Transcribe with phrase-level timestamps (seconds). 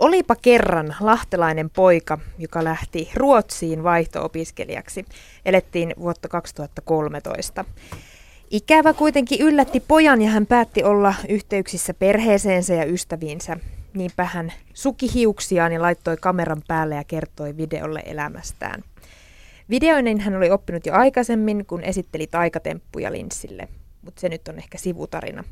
[0.00, 5.04] Olipa kerran lahtelainen poika, joka lähti Ruotsiin vaihto-opiskelijaksi.
[5.44, 7.64] Elettiin vuotta 2013.
[8.50, 13.56] Ikävä kuitenkin yllätti pojan ja hän päätti olla yhteyksissä perheeseensä ja ystäviinsä.
[13.94, 18.82] Niinpä hän suki hiuksiaan ja laittoi kameran päälle ja kertoi videolle elämästään.
[19.70, 23.68] Videoinnin hän oli oppinut jo aikaisemmin, kun esitteli taikatemppuja linssille,
[24.02, 25.44] mutta se nyt on ehkä sivutarina.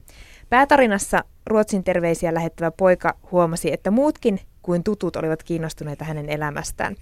[0.54, 6.96] Päätarinassa Ruotsin terveisiä lähettävä poika huomasi, että muutkin kuin tutut olivat kiinnostuneita hänen elämästään.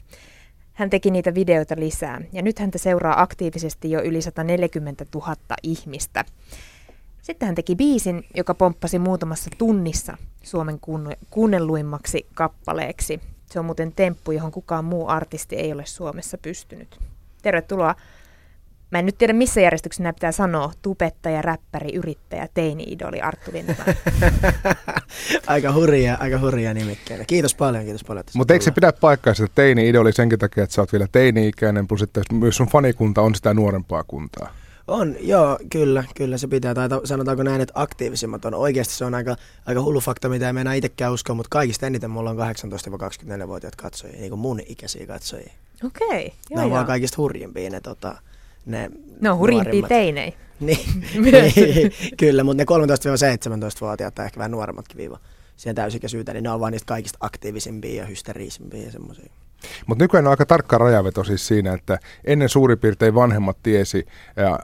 [0.73, 6.25] Hän teki niitä videoita lisää ja nyt häntä seuraa aktiivisesti jo yli 140 000 ihmistä.
[7.23, 10.81] Sitten hän teki biisin, joka pomppasi muutamassa tunnissa Suomen
[11.31, 13.21] kuunnelluimmaksi kappaleeksi.
[13.47, 16.99] Se on muuten temppu, johon kukaan muu artisti ei ole Suomessa pystynyt.
[17.43, 17.95] Tervetuloa
[18.93, 20.73] Mä en nyt tiedä, missä järjestyksessä nämä pitää sanoa.
[20.83, 23.51] Tubettaja, räppäri, yrittäjä, teini-idoli Arttu
[25.47, 27.25] aika hurja, aika hurja nimikkeitä.
[27.25, 28.25] Kiitos paljon, kiitos paljon.
[28.35, 32.03] Mutta eikö se pidä paikkaa että teini-idoli senkin takia, että sä oot vielä teini-ikäinen, plus
[32.03, 34.55] että myös sun fanikunta on sitä nuorempaa kuntaa?
[34.89, 36.75] On, joo, kyllä, kyllä se pitää.
[36.75, 38.55] Tai sanotaanko näin, että aktiivisimmat on.
[38.55, 42.11] Oikeasti se on aika, aika hullu fakta, mitä en mennä itsekään uskoa, mutta kaikista eniten
[42.11, 45.53] mulla on 18-24-vuotiaat katsojia, niin kuin mun ikäisiä katsojia.
[45.85, 46.71] Okei, okay, joo, Ne on joo.
[46.71, 48.17] vaan kaikista hurjimpia ne tota,
[48.67, 50.35] ne No hurjimpia teinei.
[50.61, 50.79] niin,
[51.23, 55.19] niin, kyllä, mutta ne 13-17-vuotiaat tai ehkä vähän nuoremmatkin viiva
[55.57, 59.33] siihen täysikäisyyteen, niin ne on vaan niistä kaikista aktiivisimpia ja hysteerisimpiä ja semmoisia.
[59.87, 64.07] Mutta nykyään on aika tarkka rajaveto siis siinä, että ennen suurin piirtein vanhemmat tiesi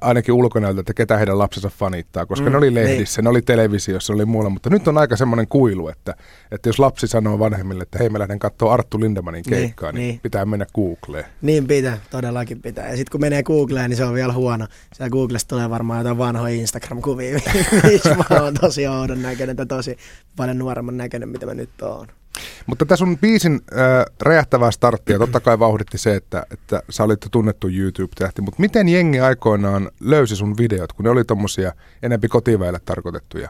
[0.00, 3.24] ainakin ulkonäöltä, että ketä heidän lapsensa fanittaa, koska mm, ne oli lehdissä, niin.
[3.24, 6.14] ne oli televisiossa, ne oli muualla, mutta nyt on aika semmoinen kuilu, että,
[6.50, 10.00] että jos lapsi sanoo vanhemmille, että hei mä lähden katsoa Arttu Lindemanin niin, keikkaa, niin,
[10.00, 11.24] niin, niin pitää mennä Googleen.
[11.42, 12.90] Niin pitää, todellakin pitää.
[12.90, 14.66] Ja sitten kun menee Googleen, niin se on vielä huono.
[14.94, 17.40] Siellä Googlesta tulee varmaan jotain vanhoja Instagram-kuvia,
[17.82, 19.96] missä mä oon tosi oudon näköinen tai tosi
[20.36, 22.06] paljon nuoremman näköinen, mitä mä nyt oon.
[22.66, 25.18] Mutta tässä on biisin äh, räjähtävää starttia.
[25.18, 30.36] Totta kai vauhditti se, että, että sä olit tunnettu YouTube-tähti, mutta miten jengi aikoinaan löysi
[30.36, 31.72] sun videot, kun ne oli tommosia
[32.02, 33.48] enempi kotiväille tarkoitettuja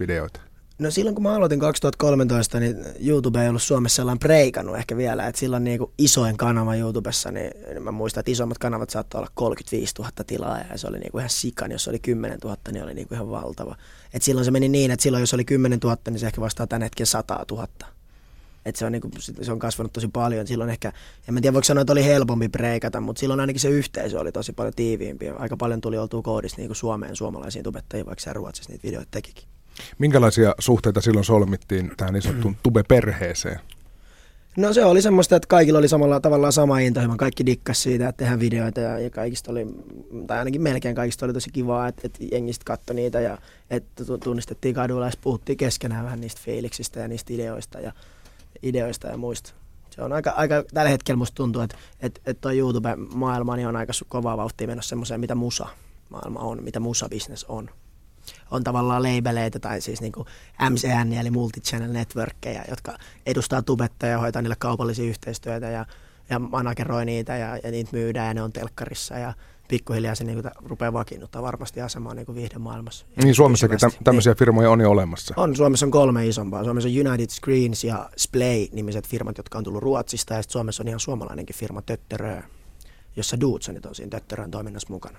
[0.00, 0.40] videoita?
[0.78, 5.26] No silloin kun mä aloitin 2013, niin YouTube ei ollut Suomessa sellainen preikannut ehkä vielä,
[5.26, 9.30] että silloin niin kuin isoin kanava YouTubessa, niin mä muistan, että isommat kanavat saattoi olla
[9.34, 12.84] 35 000 tilaa ja se oli niin kuin ihan sikan, jos oli 10 000, niin
[12.84, 13.76] oli niin kuin ihan valtava.
[14.14, 16.66] Et silloin se meni niin, että silloin jos oli 10 000, niin se ehkä vastaa
[16.66, 17.68] tämän hetken 100 000
[18.66, 19.10] että se on, niinku,
[19.42, 20.46] se on kasvanut tosi paljon.
[20.46, 20.92] Silloin ehkä,
[21.28, 24.32] en mä tiedä voiko sanoa, että oli helpompi breikata, mutta silloin ainakin se yhteisö oli
[24.32, 25.28] tosi paljon tiiviimpi.
[25.28, 29.48] Aika paljon tuli oltua koodista niin Suomeen suomalaisiin tubettajia, vaikka se Ruotsissa niitä videoita tekikin.
[29.98, 33.60] Minkälaisia suhteita silloin solmittiin tähän niin sanottuun tube-perheeseen?
[34.56, 37.16] No se oli semmoista, että kaikilla oli samalla tavallaan sama intohimo.
[37.16, 39.66] Kaikki dikkas siitä, että tehdään videoita ja, ja kaikista oli,
[40.26, 43.38] tai ainakin melkein kaikista oli tosi kivaa, että, että jengistä katsoi niitä ja
[43.70, 47.80] että tunnistettiin kadulla ja puhuttiin keskenään vähän niistä fiiliksistä ja niistä ideoista.
[47.80, 47.92] Ja
[48.62, 49.54] ideoista ja muista.
[49.90, 53.76] Se on aika, aika tällä hetkellä musta tuntuu, että, että, että tuo YouTube-maailma niin on
[53.76, 57.70] aika kovaa vauhtia menossa semmoiseen, mitä musa-maailma on, mitä musa-business on.
[58.50, 60.12] On tavallaan labeleita tai siis niin
[60.70, 65.86] MCN eli Multichannel Networkkeja, jotka edustaa tubetta ja hoitaa niille kaupallisia yhteistyötä ja,
[66.30, 69.34] ja manageroi niitä ja, ja niitä myydään ja ne on telkkarissa ja
[69.68, 73.06] pikkuhiljaa se niin kuin, rupeaa vakiinnuttaa varmasti asemaa niin kuin maailmassa.
[73.22, 74.38] Niin Suomessakin tä- tämmöisiä niin.
[74.38, 75.34] firmoja on jo olemassa.
[75.36, 76.64] On, Suomessa on kolme isompaa.
[76.64, 81.00] Suomessa on United Screens ja Splay-nimiset firmat, jotka on tullut Ruotsista ja Suomessa on ihan
[81.00, 82.42] suomalainenkin firma Tötterö,
[83.16, 85.18] jossa Dudsonit on siinä Tötterön toiminnassa mukana.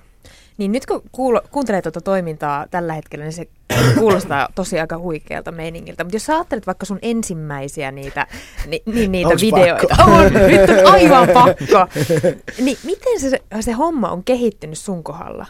[0.57, 3.47] Niin nyt kun kuulo, kuuntelee tuota toimintaa tällä hetkellä, niin se
[3.99, 6.03] kuulostaa tosi aika huikealta meiningiltä.
[6.03, 8.27] Mutta jos sä ajattelet vaikka sun ensimmäisiä niitä,
[8.67, 9.95] ni, ni, niitä Onks videoita.
[9.97, 10.11] Pakko?
[10.11, 11.87] On, nyt on aivan pakko.
[12.61, 15.45] Niin miten se, se homma on kehittynyt sun kohdalla?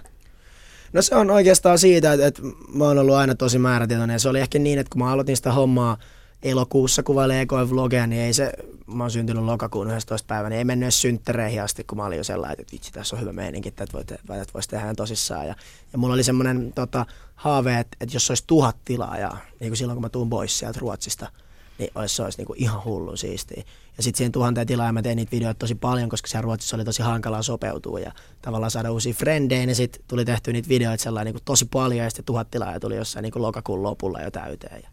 [0.94, 2.42] No se on oikeastaan siitä, että, että
[2.74, 4.16] mä oon ollut aina tosi määrätietoinen.
[4.16, 5.98] Ja se oli ehkä niin, että kun mä aloitin sitä hommaa
[6.44, 8.54] elokuussa kuvailee ekoin vlogeja, niin ei se,
[8.88, 10.28] mä oon syntynyt lokakuun 11.
[10.28, 13.16] päivä, niin ei mennyt edes synttereihin asti, kun mä olin jo sellainen, että vitsi, tässä
[13.16, 15.48] on hyvä meininki, että voit, että voisi tehdä tosissaan.
[15.48, 15.56] Ja,
[15.94, 17.06] ja mulla oli semmoinen tota,
[17.36, 20.80] haave, että, että jos olisi tuhat tilaajaa, niin kuin silloin kun mä tuun pois sieltä
[20.80, 21.32] Ruotsista,
[21.78, 23.64] niin olisi, se olisi niin kuin ihan hullu siistiä.
[23.98, 26.86] Ja sitten siihen tuhanteen tilaajaan mä tein niitä videoita tosi paljon, koska siellä Ruotsissa oli
[26.86, 31.26] tosi hankalaa sopeutua ja tavallaan saada uusia frendejä, niin sitten tuli tehty niitä videoita sellainen
[31.26, 34.32] niin kuin tosi paljon ja sitten tuhat tilaajaa tuli jossain niin kuin lokakuun lopulla jo
[34.32, 34.82] täyteen.
[34.84, 34.90] Ja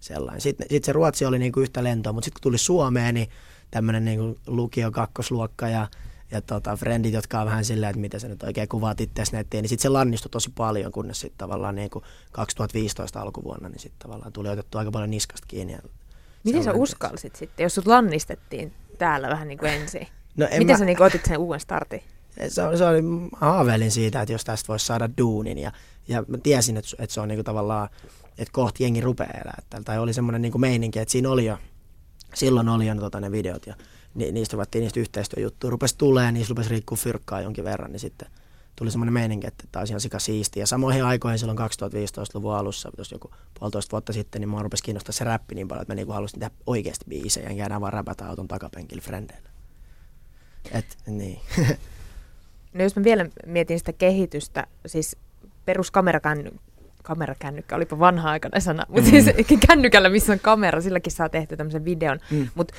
[0.00, 0.40] sellainen.
[0.40, 3.28] Sitten sit se Ruotsi oli niinku yhtä lentoa, mutta sitten kun tuli Suomeen, niin
[3.70, 5.88] tämmöinen niinku lukio kakkosluokka ja,
[6.30, 9.62] ja tota, frendit, jotka on vähän silleen, että miten sä nyt oikein kuvaat itseäsi nettiin,
[9.62, 12.02] niin sitten se lannistui tosi paljon, kunnes sitten tavallaan niinku
[12.32, 15.72] 2015 alkuvuonna, niin sitten tavallaan tuli otettu aika paljon niskasta kiinni.
[15.72, 15.78] Ja
[16.44, 20.06] miten sä uskalsit sitten, jos sut lannistettiin täällä vähän niin kuin ensin?
[20.36, 20.78] No miten mä...
[20.78, 22.02] sä niin otit sen uuden startin?
[22.48, 23.02] Se, se oli,
[23.32, 25.72] haaveilin siitä, että jos tästä voisi saada duunin ja,
[26.08, 27.88] ja mä tiesin, että, että se on niinku tavallaan
[28.38, 29.84] että kohti jengi rupeaa elää täällä.
[29.84, 31.58] Tai oli semmoinen niin meininki, että siinä oli jo
[32.34, 33.74] silloin oli jo tota, ne videot ja
[34.14, 35.70] ni, niistä ruvettiin niistä yhteistyöjuttuja.
[35.70, 38.28] Rupesi tulee niistä rupesi riikkuu fyrkkaa jonkin verran, niin sitten
[38.76, 40.62] tuli semmoinen meininki, että tämä olisi ihan sika siistiä.
[40.62, 45.12] Ja samoihin aikoihin silloin 2015-luvun alussa, jos joku puolitoista vuotta sitten, niin mua rupesi kiinnostaa
[45.12, 48.28] se räppi niin paljon, että mä niinku halusin tehdä oikeasti biisejä, enkä enää vaan räpätä
[48.28, 49.50] auton takapenkillä frendeillä.
[50.72, 51.40] Et, niin.
[52.72, 55.16] No jos mä vielä mietin sitä kehitystä, siis
[55.64, 56.60] peruskamerakan
[57.08, 59.22] kamerakännykkä, olipa vanha-aikainen sana, mutta mm.
[59.22, 62.18] siis kännykällä, missä on kamera, silläkin saa tehty tämmöisen videon.
[62.30, 62.48] Mm.
[62.54, 62.74] Mutta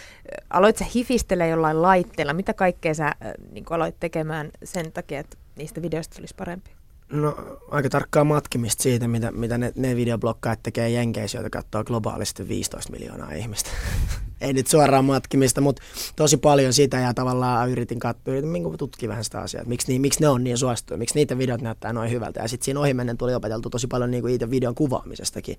[0.49, 3.13] aloit sä hifistellä jollain laitteella, mitä kaikkea sä
[3.51, 6.71] niin aloit tekemään sen takia, että niistä videoista tulisi parempi?
[7.11, 7.35] No
[7.71, 12.91] aika tarkkaa matkimista siitä, mitä, mitä ne, ne videoblokkaajat tekee Jenkeissä, joita katsoo globaalisti 15
[12.91, 13.69] miljoonaa ihmistä.
[14.41, 15.81] Ei nyt suoraan matkimista, mutta
[16.15, 19.87] tosi paljon sitä ja tavallaan yritin katsoa, yritin niin tutkia vähän sitä asiaa, että miksi,
[19.87, 22.41] niin, miksi ne on niin suosittuja, miksi niitä videot näyttää noin hyvältä.
[22.41, 25.57] Ja sitten siinä ohimennen tuli opeteltu tosi paljon niin kuin itse videon kuvaamisestakin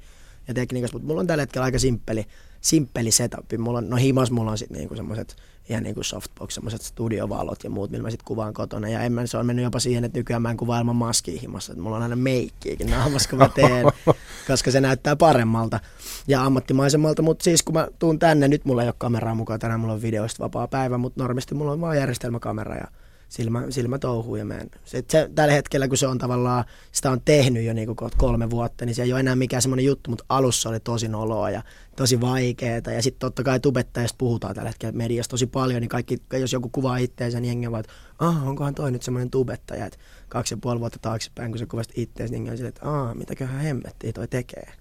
[0.49, 2.25] ja tekniikasta, mutta mulla on tällä hetkellä aika simppeli,
[2.61, 3.53] simppeli setup.
[3.59, 5.37] Mulla on, no himas mulla on sitten niinku semmoiset
[5.69, 8.89] ihan niin kuin softbox, semmoiset studiovalot ja muut, millä mä sitten kuvaan kotona.
[8.89, 11.41] Ja en mä, se on mennyt jopa siihen, että nykyään mä en kuvaa ilman maskiin
[11.41, 11.73] himassa.
[11.73, 13.87] Että mulla on aina meikkiäkin naamassa, kun mä teen,
[14.49, 15.81] koska se näyttää paremmalta
[16.29, 17.23] ja ammattimaisemmalta.
[17.23, 20.03] Mutta siis kun mä tuun tänne, nyt mulla ei ole kameraa mukaan, tänään mulla on
[20.03, 22.87] videoista vapaa päivä, mutta normisti mulla on vaan järjestelmäkamera ja
[23.31, 24.71] silmä, silmä touhuu ja menen.
[24.85, 28.51] Se, se, tällä hetkellä, kun se on tavallaan, sitä on tehnyt jo niin kuin kolme
[28.51, 31.63] vuotta, niin se ei ole enää mikään semmoinen juttu, mutta alussa oli tosi noloa ja
[31.97, 32.93] tosi vaikeaa.
[32.95, 36.69] Ja sitten totta kai tubettajista puhutaan tällä hetkellä mediassa tosi paljon, niin kaikki, jos joku
[36.69, 39.99] kuvaa itteensä, niin jengi vaan, että ah, onkohan toi nyt semmoinen tubettaja, että
[40.29, 44.13] kaksi ja puoli vuotta taaksepäin, kun se kuvasi itteensä, niin jengi että ah, mitäköhän hemmettiä
[44.13, 44.73] toi tekee.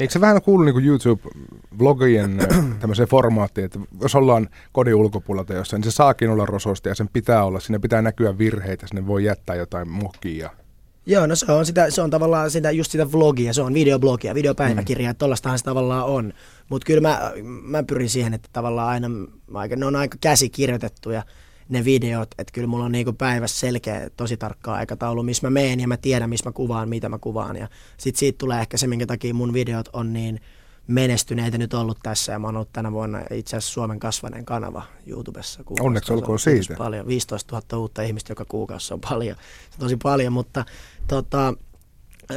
[0.00, 2.38] Eikö se vähän kuulu niin YouTube-vlogien
[2.80, 7.08] tämmöiseen formaattiin, että jos ollaan kodin ulkopuolelta jossain, niin se saakin olla rososti ja sen
[7.12, 10.50] pitää olla, sinne pitää näkyä virheitä, sinne voi jättää jotain mokia.
[11.06, 14.34] Joo, no se on, sitä, se on tavallaan sitä, just sitä vlogia, se on videoblogia,
[14.34, 15.16] videopäiväkirjaa, mm.
[15.16, 16.32] tollastahan se tavallaan on.
[16.68, 19.08] Mutta kyllä mä, mä pyrin siihen, että tavallaan aina,
[19.76, 21.22] ne on aika käsikirjoitettuja
[21.70, 25.80] ne videot, että kyllä mulla on niinku päivässä selkeä, tosi tarkka aikataulu, missä mä meen
[25.80, 27.56] ja mä tiedän, missä mä kuvaan, mitä mä kuvaan.
[27.56, 30.40] Ja sit siitä tulee ehkä se, minkä takia mun videot on niin
[30.86, 34.82] menestyneitä nyt ollut tässä ja mä oon ollut tänä vuonna itse asiassa Suomen kasvaneen kanava
[35.06, 35.64] YouTubessa.
[35.80, 36.74] Onneksi olkoon siitä.
[36.78, 40.64] Paljon, 15 000 uutta ihmistä joka kuukausi on paljon, se on tosi paljon, mutta
[41.08, 41.54] tota,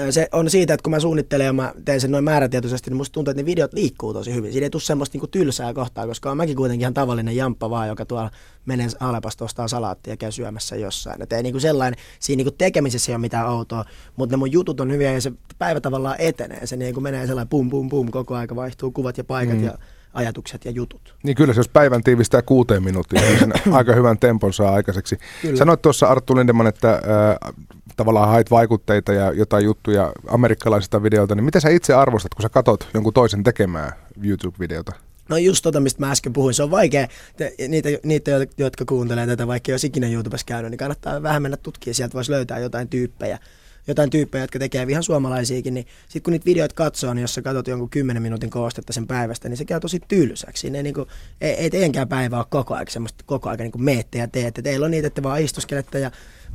[0.09, 3.13] se on siitä, että kun mä suunnittelen ja mä teen sen noin määrätietoisesti, niin musta
[3.13, 4.51] tuntuu, että ne videot liikkuu tosi hyvin.
[4.51, 7.87] Siinä ei tule semmoista niinku tylsää kohtaa, koska on mäkin kuitenkin ihan tavallinen jamppa vaan,
[7.87, 8.31] joka tuolla
[8.65, 11.21] menee Alepasta ostaa salaattia ja käy syömässä jossain.
[11.21, 13.85] Et ei niinku sellainen, siinä niinku tekemisessä ei ole mitään outoa,
[14.15, 16.65] mutta ne mun jutut on hyviä ja se päivä tavallaan etenee.
[16.65, 19.63] Se niinku menee sellainen pum pum pum, koko aika vaihtuu kuvat ja paikat mm.
[19.63, 19.77] ja
[20.13, 21.15] ajatukset ja jutut.
[21.23, 25.17] Niin kyllä, se jos päivän tiivistää kuuteen minuuttiin, niin sen aika hyvän tempon saa aikaiseksi.
[25.41, 25.57] Kyllä.
[25.57, 27.53] Sanoit tuossa Arttu Lindeman, että äh,
[27.95, 32.49] tavallaan hait vaikutteita ja jotain juttuja amerikkalaisista videolta, niin miten sä itse arvostat, kun sä
[32.49, 33.91] katot jonkun toisen tekemää
[34.23, 34.91] YouTube-videota?
[35.29, 37.07] No just tota, mistä mä äsken puhuin, se on vaikea,
[37.37, 41.41] te, niitä, niitä, jotka kuuntelee tätä, vaikka ei olisi ikinä YouTubessa käynyt, niin kannattaa vähän
[41.41, 43.39] mennä tutkia, sieltä voisi löytää jotain tyyppejä,
[43.87, 47.41] jotain tyyppejä, jotka tekee ihan suomalaisiakin, niin sitten kun niitä videoita katsoo, niin jos sä
[47.41, 50.69] katsot jonkun 10 minuutin koostetta sen päivästä, niin se käy tosi tylsäksi.
[50.69, 51.07] Ne niin kuin,
[51.41, 54.61] ei, ei teidänkään päivä ole koko ajan semmoista koko ajan niin meette ja teette.
[54.61, 56.11] Teillä on niitä, että vaan istuskelette ja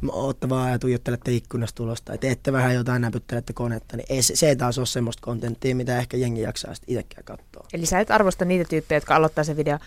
[0.08, 4.48] ootte vaan ja tuijottelette ikkunasta tulosta ja teette vähän jotain, näpyttelette konetta, niin ei, se
[4.48, 7.66] ei taas ole semmoista kontenttia, mitä ehkä jengi jaksaa sitten itsekään katsoa.
[7.72, 9.78] Eli sä et arvosta niitä tyyppejä, jotka aloittaa se video.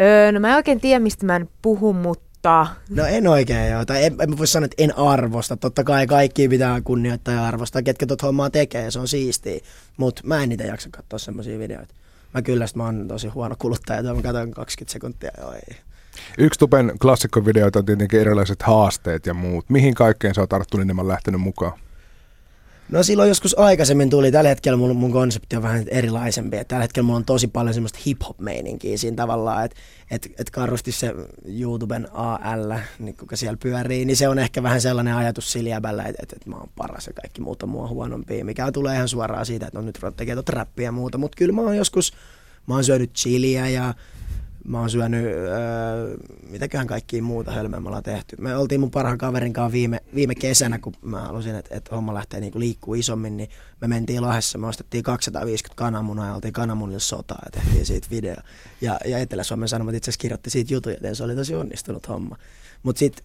[0.00, 2.74] Öö, no mä en oikein tiedä, mistä mä en puhu, mutta arvostaa?
[2.90, 5.56] No en oikein joo, tai en, en voi sanoa, että en arvosta.
[5.56, 9.60] Totta kai kaikki pitää kunnioittaa ja arvostaa, ketkä tuota hommaa tekee, ja se on siistiä.
[9.96, 11.94] Mutta mä en niitä jaksa katsoa semmoisia videoita.
[12.34, 15.76] Mä kyllä, mä oon tosi huono kuluttaja, mä katson 20 sekuntia, joo ei.
[16.38, 19.70] Yksi Tupen klassikkovideoita on tietenkin erilaiset haasteet ja muut.
[19.70, 21.72] Mihin kaikkeen sä oot Arttu Lindeman lähtenyt mukaan?
[22.88, 26.56] No silloin joskus aikaisemmin tuli, tällä hetkellä mun, mun konsepti on vähän erilaisempi.
[26.56, 29.76] Et tällä hetkellä mulla on tosi paljon semmoista hip-hop-meininkiä siinä tavallaan, että
[30.10, 31.14] et, et karrusti se
[31.44, 36.22] YouTuben AL, niin kuka siellä pyörii, niin se on ehkä vähän sellainen ajatus siljäbällä, että
[36.22, 39.46] et, et mä oon paras ja kaikki muut on mua huonompi, mikä tulee ihan suoraan
[39.46, 42.12] siitä, että no nyt tekee trappia ja muuta, mutta kyllä mä oon joskus,
[42.66, 43.94] mä oon syönyt chiliä ja
[44.64, 46.16] Mä oon syönyt, öö,
[46.50, 48.36] mitäköhän kaikkia muuta hölmöä me ollaan tehty.
[48.40, 52.14] Me oltiin mun parhaan kaverin kanssa viime, viime kesänä, kun mä halusin, että, että homma
[52.14, 53.50] lähtee niinku liikkuu isommin, niin
[53.80, 58.36] me mentiin Lahdessa, me ostettiin 250 kananmunaa ja oltiin kananmunille sotaa ja tehtiin siitä video.
[58.80, 62.36] Ja, ja Etelä-Suomen Sanomat itse asiassa kirjoitti siitä jutuja, että se oli tosi onnistunut homma.
[62.82, 63.24] Mutta sitten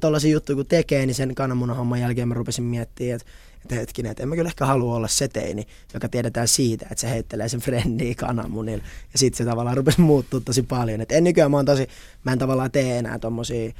[0.00, 3.30] tollaisia juttuja kun tekee, niin sen kananmunan homman jälkeen mä rupesin miettimään, että
[3.64, 7.00] että hetkinen, että en mä kyllä ehkä halua olla se teini, joka tiedetään siitä, että
[7.00, 8.84] se heittelee sen frendiä kananmunilla.
[9.12, 11.00] Ja sitten se tavallaan rupesi muuttua tosi paljon.
[11.00, 11.88] Et en nykyään mä tosi,
[12.24, 13.72] mä en tavallaan tee enää tommosia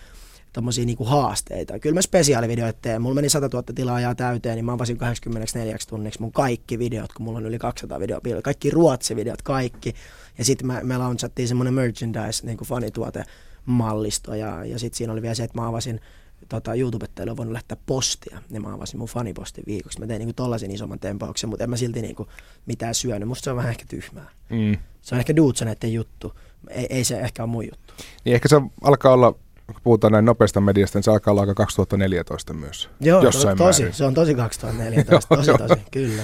[0.53, 1.79] tommosia niinku haasteita.
[1.79, 3.03] Kyllä mä spesiaalivideoita teen.
[3.03, 7.25] Mulla meni 100 000 tilaajaa täyteen, niin mä avasin 84 tunniksi mun kaikki videot, kun
[7.25, 8.43] mulla on yli 200 videoa.
[8.43, 9.95] Kaikki ruotsivideot, kaikki.
[10.39, 13.25] Ja sitten me, launchattiin semmoinen merchandise, niin kuin fanituote
[13.67, 14.35] mallisto.
[14.35, 16.01] Ja, ja sitten siinä oli vielä se, että mä avasin
[16.49, 20.01] tota, YouTube-teille on voinut lähettää postia, niin mä avasin mun fanipostin viikoksi.
[20.01, 22.29] Mä tein niinku tollasen isomman tempauksen, mutta en mä silti niinku
[22.67, 23.29] mitään syönyt.
[23.29, 24.31] Musta se on vähän ehkä tyhmää.
[24.51, 24.77] Mm.
[25.03, 26.33] Se on ehkä duutsaneiden juttu.
[26.69, 27.95] Ei, ei se ehkä ole mun juttu.
[28.25, 29.33] Niin ehkä se alkaa olla,
[29.67, 32.91] kun puhutaan näin nopeasta mediasta, niin se alkaa olla aika 2014 myös.
[33.01, 33.97] Joo, jossain to, tosi, määrin.
[33.97, 36.23] se on tosi 2014, tosi tosi, kyllä.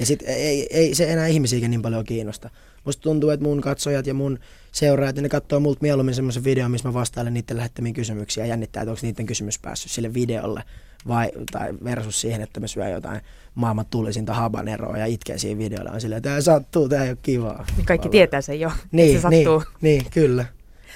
[0.00, 2.50] Ja sitten ei, ei se enää ihmisiäkin niin paljon kiinnosta.
[2.84, 4.38] Musta tuntuu, että mun katsojat ja mun
[4.72, 8.82] seuraajat, ne katsoo multa mieluummin semmoisen videon, missä mä vastailen niiden lähettämiin kysymyksiä ja jännittää,
[8.82, 10.62] että onko niiden kysymys päässyt sille videolle
[11.08, 13.20] vai, tai versus siihen, että me syö jotain
[13.54, 15.90] maailman tullisinta habaneroa ja itkee siinä videolla.
[15.90, 17.66] On silleen, että tämä sattuu, tämä ei ole kivaa.
[17.76, 18.12] Niin kaikki Valla.
[18.12, 19.62] tietää sen jo, niin, se niin, sattuu.
[19.80, 20.44] Niin, niin, kyllä.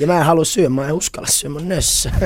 [0.00, 2.10] Ja mä en halua syödä, mä en uskalla syödä mun nössä.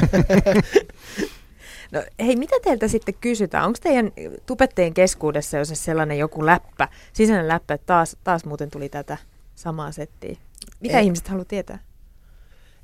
[1.93, 3.67] No hei, mitä teiltä sitten kysytään?
[3.67, 4.13] Onko teidän
[4.47, 9.19] tubettajien keskuudessa jo se sellainen joku läppä, sisäinen läppä, että taas, taas muuten tuli tätä
[9.55, 10.37] samaa settiä?
[10.81, 11.79] Mitä ei, ihmiset haluaa tietää?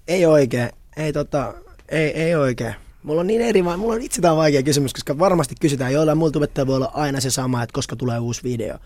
[0.08, 0.68] Ei oikein.
[0.96, 1.54] Ei, tota,
[1.88, 2.75] ei, ei oikein.
[3.02, 6.32] Mulla on niin eri, mulla on itse tämä vaikea kysymys, koska varmasti kysytään, joilla mulla
[6.32, 8.78] tubettaja voi olla aina se sama, että koska tulee uusi video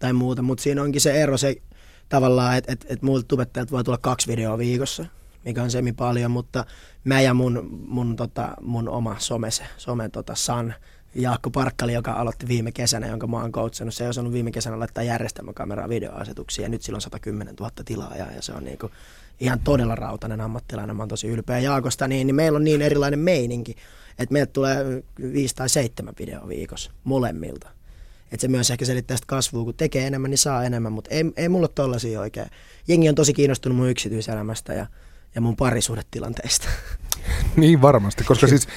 [0.00, 1.56] tai muuta, mutta siinä onkin se ero se
[2.08, 5.06] tavallaan, että et, et muilta tubettajat voi tulla kaksi videoa viikossa,
[5.44, 6.64] mikä on semi paljon, mutta
[7.04, 10.74] mä ja mun, mun, tota, mun oma some, some tota San,
[11.14, 14.78] Jaakko Parkkali, joka aloitti viime kesänä, jonka mä oon coachannut, se ei osannut viime kesänä
[14.78, 18.90] laittaa järjestelmäkameraa videoasetuksia ja nyt sillä on 110 000 tilaajaa ja se on niinku
[19.40, 23.18] ihan todella rautainen ammattilainen, mä oon tosi ylpeä Jaakosta, niin, niin meillä on niin erilainen
[23.18, 23.76] meininki,
[24.18, 27.70] että meiltä tulee viisi tai seitsemän videoa viikossa molemmilta.
[28.32, 31.24] Että se myös ehkä selittää sitä kasvua, kun tekee enemmän, niin saa enemmän, mutta ei,
[31.36, 32.46] ei mulla ole tollasia oikein.
[32.88, 34.86] Jengi on tosi kiinnostunut mun yksityiselämästä ja,
[35.34, 36.68] ja mun parisuhdetilanteesta.
[37.56, 38.68] Niin varmasti, koska siis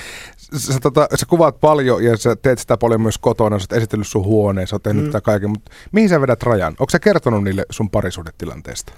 [0.57, 4.07] sä, tota, sä kuvaat paljon ja sä teet sitä paljon myös kotona, sä oot esitellyt
[4.07, 5.11] sun huoneen, sä oot tehnyt mm.
[5.11, 6.75] tätä kaiken, mutta mihin sä vedät rajan?
[6.79, 8.93] Onko sä kertonut niille sun parisuhdetilanteesta?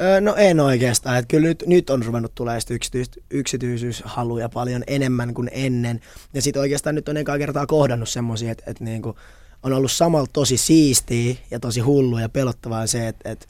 [0.00, 1.18] Öö, no en oikeastaan.
[1.18, 6.00] Että kyllä nyt, nyt on ruvennut tulee yksityis, yksityisyyshaluja paljon enemmän kuin ennen.
[6.34, 9.16] Ja sitten oikeastaan nyt on ekaa kertaa kohdannut semmoisia, että, että niinku
[9.62, 13.46] on ollut samalla tosi siistiä ja tosi hullu ja pelottavaa se, että, että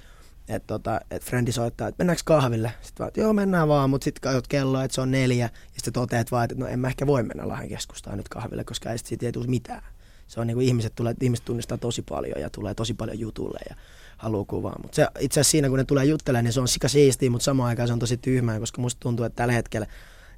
[0.48, 2.72] että tota, et frendi soittaa, että mennäänkö kahville?
[2.82, 5.44] Sitten vaan, että joo mennään vaan, mutta sitten katsot kelloa, että se on neljä.
[5.44, 8.64] Ja sitten toteat vaan, että no en mä ehkä voi mennä Lahden keskustaan nyt kahville,
[8.64, 9.82] koska ei siitä ei tule mitään.
[10.26, 13.58] Se on niin kuin ihmiset, tulee, ihmiset tunnistaa tosi paljon ja tulee tosi paljon jutulle
[13.68, 13.76] ja
[14.16, 14.78] haluaa kuvaa.
[14.82, 17.44] Mutta se, itse asiassa siinä, kun ne tulee juttelemaan, niin se on sika siistiä, mutta
[17.44, 19.86] samaan aikaan se on tosi tyhmää, koska musta tuntuu, että tällä hetkellä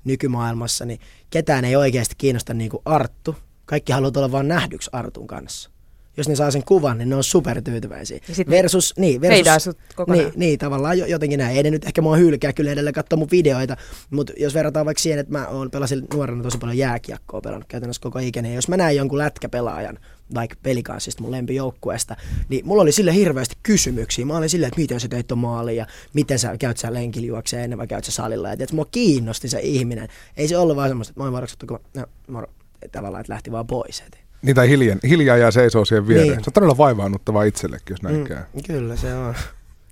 [0.04, 1.00] nykymaailmassa niin
[1.30, 3.36] ketään ei oikeasti kiinnosta niin kuin Arttu.
[3.66, 5.70] Kaikki haluaa olla vain nähdyksi Artun kanssa
[6.18, 8.18] jos ne saa sen kuvan, niin ne on supertyytyväisiä.
[8.50, 9.76] Versus, niin, versus,
[10.08, 11.56] niin, niin, tavallaan jotenkin näin.
[11.56, 13.76] Ei ne nyt ehkä mua hylkää kyllä edelleen katsoa mun videoita,
[14.10, 18.02] mutta jos verrataan vaikka siihen, että mä oon pelasin nuorena tosi paljon jääkiekkoa pelannut käytännössä
[18.02, 19.98] koko ikäni, jos mä näen jonkun lätkäpelaajan,
[20.34, 22.16] vaikka pelikanssista mun lempijoukkueesta,
[22.48, 24.24] niin mulla oli sille hirveästi kysymyksiä.
[24.24, 27.42] Mä olin silleen, että miten sä teit ton maali ja miten sä käyt sä lenkillä
[27.62, 28.48] ennen vai käyt sä salilla.
[28.48, 30.08] Ja tiiä, mua kiinnosti se ihminen.
[30.36, 31.46] Ei se ollut vaan semmoista, että moi moro,
[31.94, 32.46] no, moro,
[32.92, 34.02] tavallaan, että lähti vaan pois.
[34.06, 36.28] Et niin tai hiljaa, hiljaa jää seisoo siihen viereen.
[36.28, 36.44] Niin.
[36.44, 38.42] Se on todella vaivaannuttavaa itsellekin, jos näin mm, käy.
[38.66, 39.34] Kyllä, se on.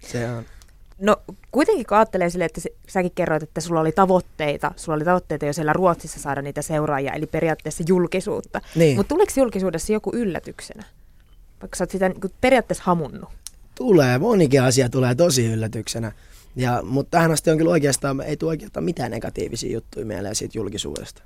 [0.01, 0.45] se on.
[0.99, 1.17] No
[1.53, 5.53] kuitenkin kun ajattelee sille, että säkin kerroit, että sulla oli tavoitteita, sulla oli tavoitteita jo
[5.53, 8.61] siellä Ruotsissa saada niitä seuraajia, eli periaatteessa julkisuutta.
[8.75, 8.97] Niin.
[8.97, 10.85] Mutta tuleeko julkisuudessa joku yllätyksenä?
[11.61, 13.29] Vaikka sä oot sitä niin periaatteessa hamunnut.
[13.75, 16.13] Tulee, monikin asia tulee tosi yllätyksenä.
[16.57, 20.59] Ja, mutta tähän asti on kyllä oikeastaan, ei tule oikeastaan mitään negatiivisia juttuja mieleen siitä
[20.59, 21.23] julkisuudesta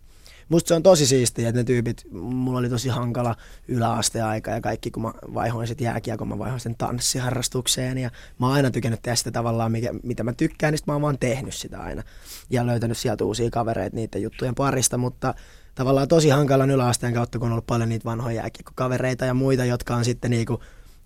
[0.51, 3.37] musta se on tosi siistiä, että ne tyypit, mulla oli tosi hankala
[3.69, 8.55] yläasteaika ja kaikki, kun mä vaihoin sitten jääkiekon, mä vaihoin sen tanssiharrastukseen ja mä oon
[8.55, 11.81] aina tykännyt tehdä sitä tavallaan, mikä, mitä mä tykkään, niin mä oon vaan tehnyt sitä
[11.81, 12.03] aina
[12.51, 15.35] ja löytänyt sieltä uusia kavereita niiden juttujen parista, mutta
[15.75, 19.97] tavallaan tosi hankala yläasteen kautta, kun on ollut paljon niitä vanhoja jääkiekkokavereita ja muita, jotka
[19.97, 20.61] on sitten niinku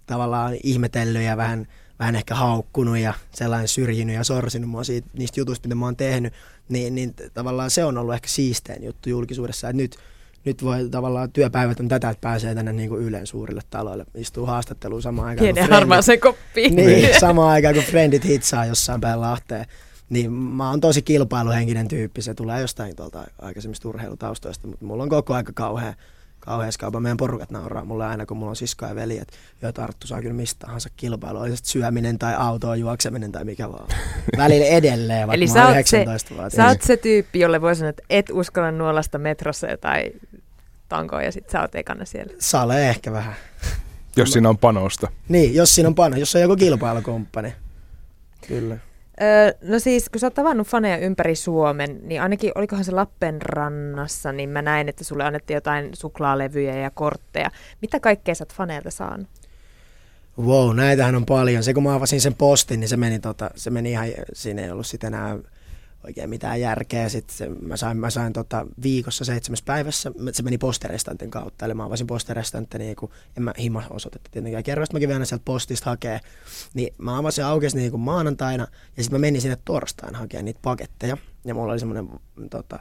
[0.06, 1.66] tavallaan ihmetellyt ja vähän
[1.98, 5.96] vähän ehkä haukkunut ja sellainen syrjinyt ja sorsinut mua siitä, niistä jutuista, mitä mä oon
[5.96, 6.32] tehnyt,
[6.68, 9.96] niin, niin tavallaan se on ollut ehkä siistein juttu julkisuudessa, että nyt,
[10.44, 14.46] nyt voi tavallaan työpäivät on tätä, että pääsee tänne niin kuin Ylen suurille taloille, istuu
[14.46, 15.44] haastatteluun samaan aikaan.
[15.54, 16.76] Pienen harmaaseen koppiin.
[16.76, 19.66] Niin, samaan aikaan kun frendit hitsaa jossain päin Lahteen.
[20.10, 25.08] Niin mä oon tosi kilpailuhenkinen tyyppi, se tulee jostain tuolta aikaisemmista urheilutaustoista, mutta mulla on
[25.08, 25.94] koko aika kauhean
[26.44, 27.00] kauhean skaupa.
[27.00, 30.20] Meidän porukat nauraa mulle aina, kun mulla on sisko ja veli, että jo Arttu saa
[30.20, 33.88] kyllä mistä tahansa kilpailu, oli syöminen tai autoa juokseminen tai mikä vaan.
[34.36, 38.02] Välillä edelleen, vaikka Eli mä 19 se, Sä oot se tyyppi, jolle voi sanoa, että
[38.10, 40.12] et uskalla nuolasta metrossa tai
[40.88, 42.32] tankoa ja sit sä oot ekana siellä.
[42.38, 43.34] Sale ehkä vähän.
[44.16, 45.08] Jos siinä on panosta.
[45.28, 47.54] Niin, jos siinä on pano, jos on joku kilpailukumppani.
[48.48, 48.76] Kyllä.
[49.22, 54.32] Öö, no siis, kun sä oot tavannut faneja ympäri Suomen, niin ainakin olikohan se Lappenrannassa,
[54.32, 57.50] niin mä näin, että sulle annettiin jotain suklaalevyjä ja kortteja.
[57.82, 59.26] Mitä kaikkea sä oot faneilta saanut?
[60.38, 61.62] Wow, näitähän on paljon.
[61.62, 64.70] Se kun mä avasin sen postin, niin se meni, tota, se meni ihan, siinä ei
[64.70, 65.38] ollut sitten enää
[66.04, 67.08] oikein mitään järkeä.
[67.08, 71.64] Sitten mä sain, mä sain tota, viikossa seitsemäs päivässä, se meni posterestantin kautta.
[71.64, 75.24] Eli mä avasin posterestantin, niin kun, en mä hima osoitetta tietenkään kerro, mä kävin aina
[75.24, 76.20] sieltä postista hakee.
[76.74, 81.16] Niin mä avasin aukesi niin maanantaina ja sitten mä menin sinne torstaina hakemaan niitä paketteja.
[81.44, 82.08] Ja mulla oli semmoinen
[82.50, 82.78] tota,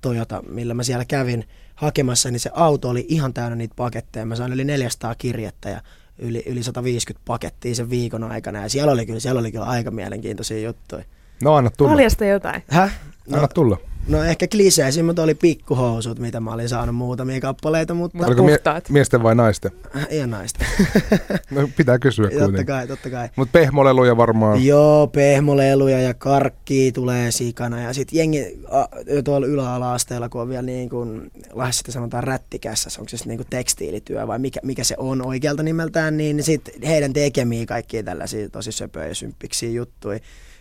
[0.00, 4.26] Toyota, millä mä siellä kävin hakemassa, niin se auto oli ihan täynnä niitä paketteja.
[4.26, 5.80] Mä sain yli 400 kirjettä ja
[6.18, 8.62] yli, yli 150 pakettia sen viikon aikana.
[8.62, 11.04] Ja siellä oli kyllä, siellä oli kyllä aika mielenkiintoisia juttuja.
[11.42, 11.90] No anna tulla.
[11.90, 12.62] Paljasta jotain.
[12.68, 13.00] Häh?
[13.28, 13.78] No, anna tulla.
[14.08, 18.26] No ehkä kliseisimmät oli pikkuhousut, mitä mä olin saanut muutamia kappaleita, mutta...
[18.26, 19.70] Oliko mie- miesten vai naisten?
[20.08, 20.66] Ei naisten.
[21.50, 22.56] no pitää kysyä kuitenkin.
[22.56, 23.28] Totta kai, totta kai.
[23.36, 24.64] Mutta pehmoleluja varmaan.
[24.64, 27.82] Joo, pehmoleluja ja karkkia tulee sikana.
[27.82, 28.84] Ja sitten jengi a,
[29.24, 34.26] tuolla yläala-asteella, kun on vielä niin kuin, Lahdessa sanotaan rättikässä, onko se niin kuin tekstiilityö
[34.26, 39.06] vai mikä, mikä se on oikealta nimeltään, niin sitten heidän tekemiä kaikkia tällaisia tosi söpöjä
[39.06, 40.18] ja symppiksi juttuja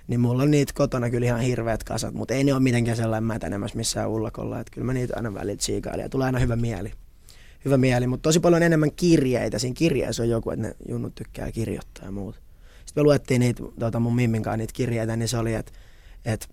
[0.08, 3.28] niin mulla on niitä kotona kyllä ihan hirveät kasat, mutta ei ne ole mitenkään sellainen
[3.28, 6.92] mätänemässä missään ullakolla, että kyllä mä niitä aina välillä tsiikailin ja tulee aina hyvä mieli.
[7.66, 9.60] Hyvä mieli, mutta tosi paljon enemmän kirjeitä.
[9.60, 12.40] Siinä kirjeessä on joku, että ne junnut tykkää kirjoittaa ja muuta.
[12.86, 15.72] Sitten me luettiin niitä, tuota mun mimminkaan niitä kirjeitä, niin se oli, että,
[16.26, 16.48] että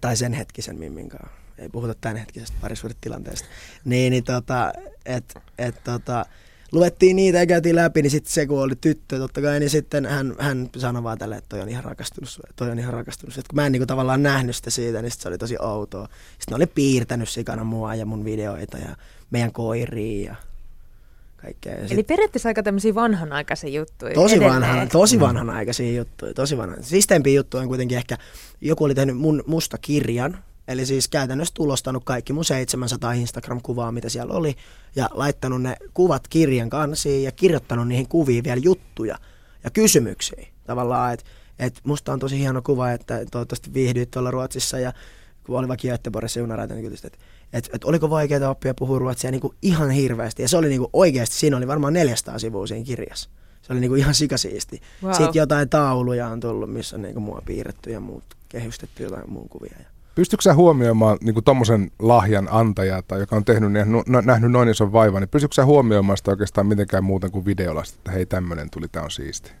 [0.00, 3.48] tai sen hetkisen mimminkaan, ei puhuta tämän hetkisestä parisuudetilanteesta,
[3.84, 4.72] niin, niin tota,
[5.06, 6.26] että, että tota,
[6.74, 10.06] luettiin niitä ja käytiin läpi, niin sitten se kun oli tyttö totta kai, niin sitten
[10.06, 13.34] hän, hän sanoi vaan tälle, että toi on ihan rakastunut, toi on ihan rakastunut.
[13.34, 16.08] Sitten kun mä en niin tavallaan nähnyt sitä siitä, niin se oli tosi outoa.
[16.38, 18.96] Sitten ne oli piirtänyt sikana mua ja mun videoita ja
[19.30, 20.36] meidän koiria ja
[21.36, 21.74] kaikkea.
[21.74, 21.92] Ja sit...
[21.92, 24.14] Eli periaatteessa aika tämmöisiä vanhanaikaisia juttuja.
[24.14, 26.82] Tosi, vanhan, tosi vanhanaikaisia juttuja, tosi vanhan.
[26.82, 28.18] Siisteimpiä juttuja on kuitenkin ehkä,
[28.60, 30.38] joku oli tehnyt mun musta kirjan,
[30.68, 34.56] Eli siis käytännössä tulostanut kaikki mun 700 Instagram-kuvaa, mitä siellä oli,
[34.96, 39.18] ja laittanut ne kuvat kirjan kansiin ja kirjoittanut niihin kuviin vielä juttuja
[39.64, 40.46] ja kysymyksiä.
[40.64, 41.26] Tavallaan, että
[41.58, 44.92] et musta on tosi hieno kuva, että toivottavasti viihdyit tuolla Ruotsissa ja
[45.46, 47.18] kun oli vaikka Göteborgissa junaraita, niin että
[47.52, 50.42] et, et oliko vaikeaa oppia puhua ruotsia niin kuin ihan hirveästi.
[50.42, 53.30] Ja se oli niin kuin oikeasti, siinä oli varmaan 400 sivua siinä kirjassa.
[53.62, 54.82] Se oli niin kuin ihan sikasiisti.
[55.02, 55.12] Wow.
[55.12, 59.30] Sitten jotain tauluja on tullut, missä on niin kuin mua piirretty ja muut kehystetty jotain
[59.30, 59.74] muun kuvia.
[59.78, 64.52] Ja Pystytkö sä huomioimaan niin tuommoisen lahjan antajaa, tai joka on tehnyt niin, no, nähnyt
[64.52, 68.26] noin ison vaivan, niin pystytkö sä huomioimaan sitä oikeastaan mitenkään muuten kuin videolasta, että hei
[68.26, 69.52] tämmöinen tuli, tämä on siisti?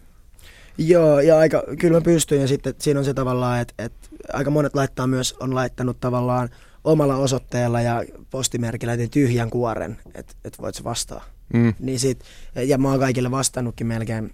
[0.78, 4.50] Joo, ja aika, kyllä mä pystyn, ja sitten siinä on se tavallaan, että, että aika
[4.50, 6.48] monet laittaa myös, on laittanut tavallaan
[6.84, 11.24] omalla osoitteella ja postimerkillä niin tyhjän kuoren, että, että voit se vastaa.
[11.54, 11.74] Mm.
[11.80, 12.20] Niin sit,
[12.54, 14.32] ja mä oon kaikille vastannutkin melkein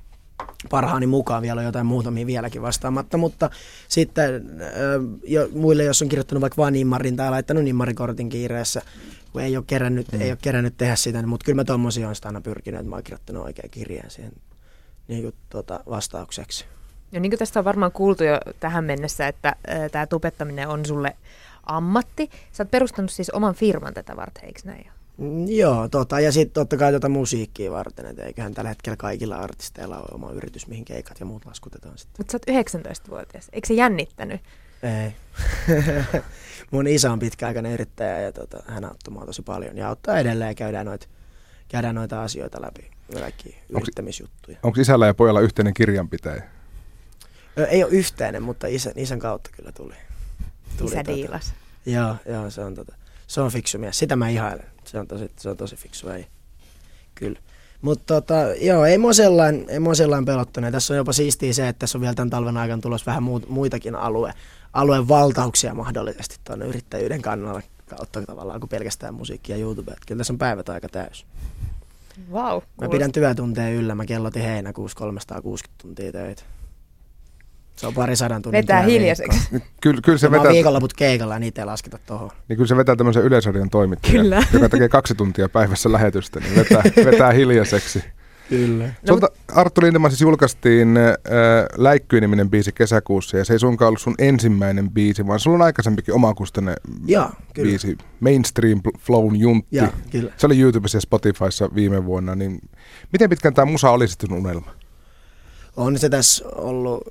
[0.71, 3.51] parhaani mukaan vielä on jotain muutamia vieläkin vastaamatta, mutta
[3.89, 4.51] sitten
[5.25, 8.83] jo, muille, jos on kirjoittanut vaikka vain nimmarin tai laittanut nimmarikortin kiireessä,
[9.33, 10.21] kun ei ole kerännyt, mm.
[10.21, 12.91] ei ole kerännyt tehdä sitä, niin, mutta kyllä mä tuommoisia olen sitä aina pyrkinyt, että
[12.91, 14.33] mä oon kirjoittanut oikein kirjeen siihen
[15.09, 16.65] niin kuin, tuota, vastaukseksi.
[17.13, 19.57] Ja niin kuin tästä on varmaan kuultu jo tähän mennessä, että
[19.93, 21.17] tämä tupettaminen on sulle
[21.67, 22.31] ammatti.
[22.53, 25.00] Sä oot perustanut siis oman firman tätä varten, eikö näin ole?
[25.47, 29.99] Joo, tota, ja sitten totta kai tuota musiikkia varten, että eiköhän tällä hetkellä kaikilla artisteilla
[29.99, 32.15] ole oma yritys, mihin keikat ja muut laskutetaan sitten.
[32.19, 32.67] Mutta sä oot
[33.07, 34.41] 19-vuotias, eikö se jännittänyt?
[34.83, 35.15] Ei.
[36.71, 40.49] Mun isä on pitkäaikainen yrittäjä ja tota, hän auttoi mua tosi paljon ja auttaa edelleen
[40.49, 41.07] ja käydään noita,
[41.69, 44.59] käydään noita asioita läpi, kaikki yrittämisjuttuja.
[44.63, 46.43] Onko isällä ja pojalla yhteinen kirjanpitäjä?
[47.69, 49.95] Ei ole yhteinen, mutta isän, isän kautta kyllä tuli.
[50.79, 51.55] tuli Isä tota, diilas.
[51.87, 52.95] Joo, joo, se on, tota,
[53.31, 53.99] se on fiksu mies.
[53.99, 54.67] Sitä mä ihailen.
[54.85, 56.27] Se on tosi, se on tosi fiksu ei.
[57.15, 57.39] Kyllä.
[57.83, 60.73] Mutta tota, joo, ei mua sellainen, ei mua sellainen pelottunut.
[60.73, 63.49] Tässä on jopa siistiä se, että tässä on vielä tämän talven aikana tulossa vähän muut,
[63.49, 64.33] muitakin alue,
[64.73, 69.93] alueen valtauksia mahdollisesti tuonne yrittäjyyden kannalla kautta tavallaan kuin pelkästään musiikkia ja YouTube.
[69.93, 71.27] Että kyllä tässä on päivät aika täys.
[72.33, 73.95] Wow, mä pidän työtunteja yllä.
[73.95, 76.43] Mä kellotin heinäkuussa 360 tuntia töitä.
[77.81, 79.39] Se on pari sadan tunnin Vetää hiljaiseksi.
[79.81, 80.53] Kyllä, kyllä se vetää...
[80.53, 82.31] viikonloput keikalla, niin niitä ei lasketa tuohon.
[82.49, 84.43] Niin kyllä se vetää tämmöisen yleisradion toimittaja, kyllä.
[84.53, 88.05] joka tekee kaksi tuntia päivässä lähetystä, niin vetää, vetää hiljaiseksi.
[88.49, 88.89] Kyllä.
[89.07, 91.15] Sulta, Arttu Lindemann, siis julkaistiin äh,
[91.77, 96.15] Läikkyy-niminen biisi kesäkuussa, ja se ei suinkaan ollut sun ensimmäinen biisi, vaan sulla on aikaisempikin
[96.15, 96.75] omakustanne
[97.07, 99.77] ja, biisi, Mainstream Flown Juntti.
[99.77, 100.33] Ja, kyllä.
[100.37, 102.61] Se oli YouTubessa ja Spotifyssa viime vuonna, niin
[103.13, 104.71] miten pitkään tämä musa oli sitten unelma?
[105.77, 107.05] On se tässä ollut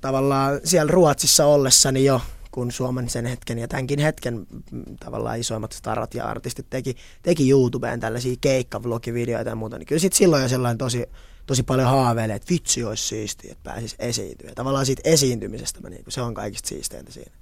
[0.00, 5.72] tavallaan siellä Ruotsissa ollessani jo, kun Suomen sen hetken ja tämänkin hetken mm, tavallaan isoimmat
[5.72, 10.48] starat ja artistit teki, teki YouTubeen tällaisia keikkavlogivideoita ja muuta, niin kyllä sit silloin jo
[10.48, 11.04] sellainen tosi,
[11.46, 14.50] tosi paljon haaveilee, että vitsi olisi siistiä, että pääsisi esiintyä.
[14.54, 17.32] Tavallaan siitä esiintymisestä mä, niin se on kaikista siisteintä siinä.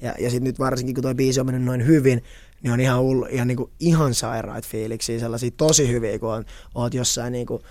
[0.00, 2.22] Ja, ja sitten nyt varsinkin, kun tuo biisi on mennyt noin hyvin,
[2.62, 6.94] niin on ihan, ihan, niin kuin, ihan sairaat fiiliksiä, sellaisia tosi hyviä, kun on, oot
[6.94, 7.62] jossain niin kuin,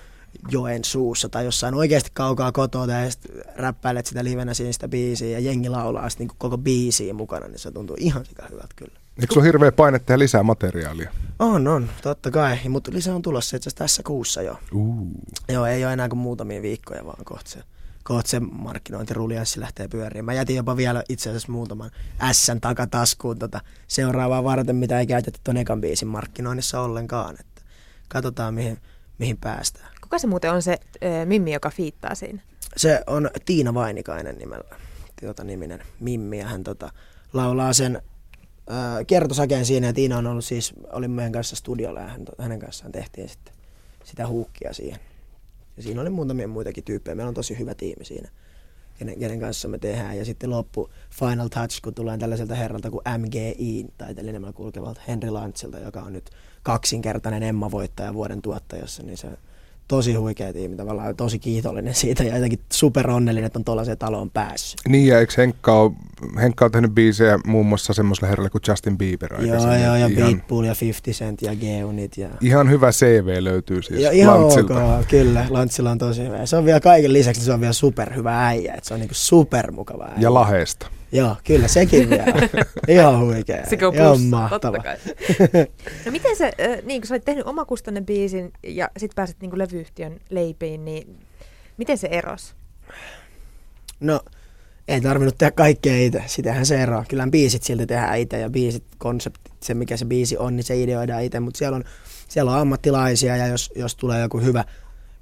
[0.51, 5.29] joen suussa tai jossain oikeasti kaukaa kotoa ja sitten räppäilet sitä livenä siinä sitä biisiä
[5.29, 9.05] ja jengi laulaa sitten niin koko biisiä mukana, niin se tuntuu ihan sika hyvältä kyllä.
[9.21, 11.11] Eikö se ole hirveä paine tehdä lisää materiaalia?
[11.39, 12.57] On, on, totta kai.
[12.69, 14.59] Mutta lisää on tulossa itse tässä kuussa jo.
[14.73, 15.07] Uh.
[15.49, 17.59] Joo, ei ole enää kuin muutamia viikkoja, vaan kohta se,
[18.03, 20.25] kohta se markkinointirulianssi lähtee pyöriin.
[20.25, 21.91] Mä jätin jopa vielä itse asiassa muutaman
[22.31, 27.35] S takataskuun tota seuraavaa varten, mitä ei käytetty tuon ekan biisin markkinoinnissa ollenkaan.
[27.39, 27.61] Että
[28.07, 28.77] katsotaan, mihin,
[29.17, 29.94] mihin päästään.
[30.15, 32.41] Kuka se muuten on se äh, Mimmi, joka fiittaa siinä?
[32.77, 34.75] Se on Tiina Vainikainen nimellä,
[35.21, 36.91] tota, niminen Mimmi, ja hän tota,
[37.33, 42.07] laulaa sen äh, kertosakeen siinä, ja Tiina on ollut siis, oli meidän kanssa studiolla, ja
[42.07, 43.53] hän, hänen kanssaan tehtiin sitten
[44.03, 44.99] sitä huukkia siihen.
[45.77, 48.29] Ja siinä oli muutamia muitakin tyyppejä, meillä on tosi hyvä tiimi siinä,
[48.99, 50.17] kenen, kenen kanssa me tehdään.
[50.17, 55.29] Ja sitten loppu Final Touch, kun tulee tällaiselta herralta kuin MGI, tai tällä kulkevalta Henry
[55.29, 56.29] Lantsilta, joka on nyt
[56.63, 59.27] kaksinkertainen Emma-voittaja vuoden tuottajassa, niin se
[59.87, 64.31] tosi huikea tiimi, tavallaan tosi kiitollinen siitä ja jotenkin super onnellinen, että on tuollaiseen taloon
[64.31, 64.79] päässyt.
[64.87, 65.91] Niin ja eikö Henkka ole,
[66.41, 70.11] Henkka on tehnyt biisejä muun muassa semmoiselle herralle kuin Justin Bieber Joo, joo, ja ihan,
[70.11, 72.17] Beatpool ja 50 Cent ja Geunit.
[72.17, 72.29] Ja...
[72.41, 74.95] Ihan hyvä CV löytyy siis ja, ihan Lantsilta.
[74.95, 76.37] ok, kyllä, Lantsilla on tosi hyvä.
[76.37, 78.99] Ja se on vielä kaiken lisäksi, se on vielä super hyvä äijä, että se on
[78.99, 80.17] niinku super mukava äijä.
[80.19, 80.87] Ja laheesta.
[81.15, 82.25] Joo, kyllä sekin vielä.
[82.87, 83.65] Ihan huikea.
[83.69, 84.77] Sekin on plus, mahtava.
[86.05, 86.51] no miten se,
[86.83, 91.17] niin kun sä olit tehnyt omakustanne biisin ja sitten pääsit niin levyyhtiön leipiin, niin
[91.77, 92.55] miten se eros?
[93.99, 94.19] No,
[94.87, 96.23] ei tarvinnut tehdä kaikkea itse.
[96.25, 97.05] Sitähän se eroaa.
[97.07, 100.81] Kyllä biisit silti tehdään itse ja biisit, konseptit, se mikä se biisi on, niin se
[100.81, 101.39] ideoidaan itse.
[101.39, 101.83] Mutta siellä on,
[102.29, 104.63] siellä on ammattilaisia ja jos, jos tulee joku hyvä,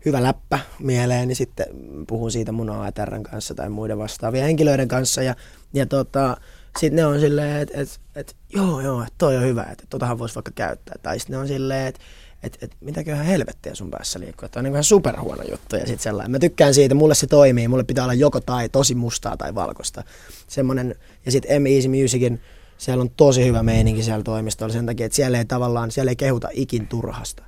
[0.05, 1.65] hyvä läppä mieleen, niin sitten
[2.07, 5.23] puhun siitä mun ATRn kanssa tai muiden vastaavien henkilöiden kanssa.
[5.23, 5.35] Ja,
[5.73, 6.37] ja tota,
[6.79, 10.19] sitten ne on silleen, että et, et, joo, joo, että toi on hyvä, että totahan
[10.19, 10.95] voisi vaikka käyttää.
[11.03, 12.01] Tai sitten ne on silleen, että
[12.43, 14.45] et, et, mitäköhän helvettiä sun päässä liikkuu.
[14.45, 16.31] Että on niin ihan superhuono juttu ja sitten sellainen.
[16.31, 20.03] Mä tykkään siitä, mulle se toimii, mulle pitää olla joko tai tosi mustaa tai valkoista.
[20.47, 22.41] Semmonen, ja sitten M Easy Musicin,
[22.77, 26.15] siellä on tosi hyvä meininki siellä toimistolla sen takia, että siellä ei tavallaan, siellä ei
[26.15, 27.43] kehuta ikin turhasta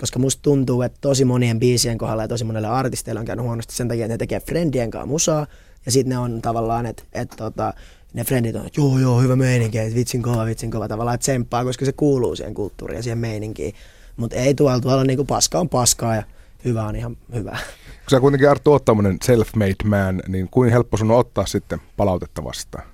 [0.00, 3.74] koska musta tuntuu, että tosi monien biisien kohdalla ja tosi monelle artisteille on käynyt huonosti
[3.74, 5.46] sen takia, että ne tekee friendien kanssa musaa,
[5.86, 7.74] ja sitten ne on tavallaan, että et, tota,
[8.14, 11.64] ne friendit on, että joo joo, hyvä meininki, että vitsin kova, vitsin kova, tavallaan tsemppaa,
[11.64, 13.74] koska se kuuluu siihen kulttuuriin ja siihen meininkiin.
[14.16, 16.22] Mutta ei tuolla, tuolla niinku paska on paskaa ja
[16.64, 17.50] hyvä on ihan hyvä.
[17.50, 21.78] Kun sä kuitenkin Arttu oot tämmöinen self-made man, niin kuin helppo sun on ottaa sitten
[21.96, 22.84] palautetta vastaan?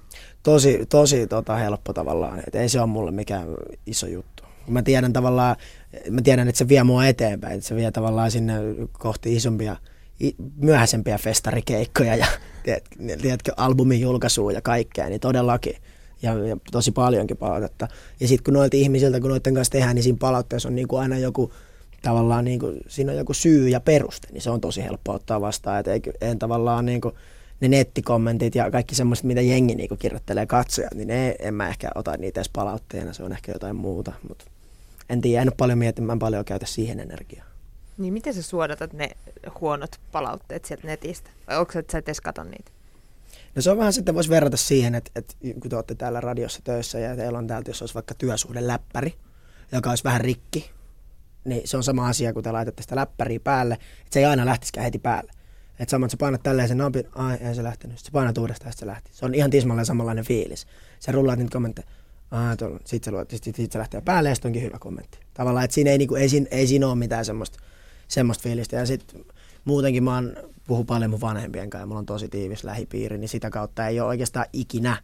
[0.42, 3.48] Tosi, tosi tota, helppo tavallaan, että ei se ole mulle mikään
[3.86, 4.42] iso juttu.
[4.66, 5.56] Mä tiedän tavallaan,
[6.10, 8.54] mä tiedän, että se vie mua eteenpäin, että se vie tavallaan sinne
[8.92, 9.76] kohti isompia,
[10.56, 12.26] myöhäisempiä festarikeikkoja ja
[13.22, 15.76] tiedätkö, albumin julkaisuja ja kaikkea, niin todellakin.
[16.22, 17.88] Ja, ja tosi paljonkin palautetta.
[18.20, 21.00] Ja sitten kun noilta ihmisiltä, kun noiden kanssa tehdään, niin siinä palautteessa on niin kuin
[21.00, 21.52] aina joku,
[22.02, 25.40] tavallaan niin kuin, siinä on joku syy ja peruste, niin se on tosi helppo ottaa
[25.40, 25.80] vastaan.
[25.80, 27.14] Että ei, en tavallaan niin kuin,
[27.60, 31.68] ne nettikommentit ja kaikki semmoiset, mitä jengi niin kuin kirjoittelee katsojat, niin ne, en mä
[31.68, 34.12] ehkä ota niitä edes palautteena, se on ehkä jotain muuta.
[34.28, 34.44] Mutta
[35.10, 37.47] en tiedä, en ole paljon miettimään, paljon käytä siihen energiaa.
[37.98, 39.10] Niin miten sä suodatat ne
[39.60, 41.30] huonot palautteet sieltä netistä?
[41.48, 42.70] Vai onko sä, että sä et edes kato niitä?
[43.54, 46.60] No se on vähän sitten, voisi verrata siihen, että, että kun te olette täällä radiossa
[46.64, 49.14] töissä ja teillä on täältä, jos olisi vaikka työsuhde läppäri,
[49.72, 50.70] joka olisi vähän rikki,
[51.44, 54.46] niin se on sama asia, kun te laitatte sitä läppäriä päälle, että se ei aina
[54.46, 55.32] lähtisikään heti päälle.
[55.78, 58.72] Että samoin, että sä painat tälleen sen napin, ai ei se lähtenyt, sä painat uudestaan,
[58.72, 59.10] se lähti.
[59.14, 60.66] Se on ihan tismalleen samanlainen fiilis.
[61.00, 61.88] Sä rullaat niitä kommentteja,
[62.30, 65.18] Ah, sitten se, luot, sit, sit se lähtee päälle ja sitten onkin hyvä kommentti.
[65.34, 67.58] Tavallaan, että siinä ei, niinku, ei, siinä, ei siinä ole mitään semmoista,
[68.08, 68.76] semmoista fiilistä.
[68.76, 69.24] Ja sitten
[69.64, 73.28] muutenkin mä oon, puhun paljon mun vanhempien kanssa ja mulla on tosi tiivis lähipiiri, niin
[73.28, 74.96] sitä kautta ei ole oikeastaan ikinä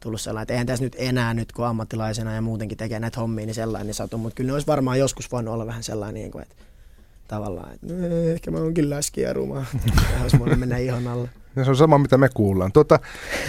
[0.00, 3.46] tullut sellainen, että eihän tässä nyt enää nyt kun ammattilaisena ja muutenkin tekee näitä hommia,
[3.46, 6.30] niin sellainen niin satu, mutta kyllä ne olisi varmaan joskus voinut olla vähän sellainen, niin
[6.30, 6.54] kuin, että
[7.28, 9.64] tavallaan, että no, ehkä mä oonkin läski ja ruma,
[10.22, 11.28] olisi mennä ihon alle.
[11.56, 12.72] Ja se on sama, mitä me kuullaan.
[12.72, 12.98] Tuota,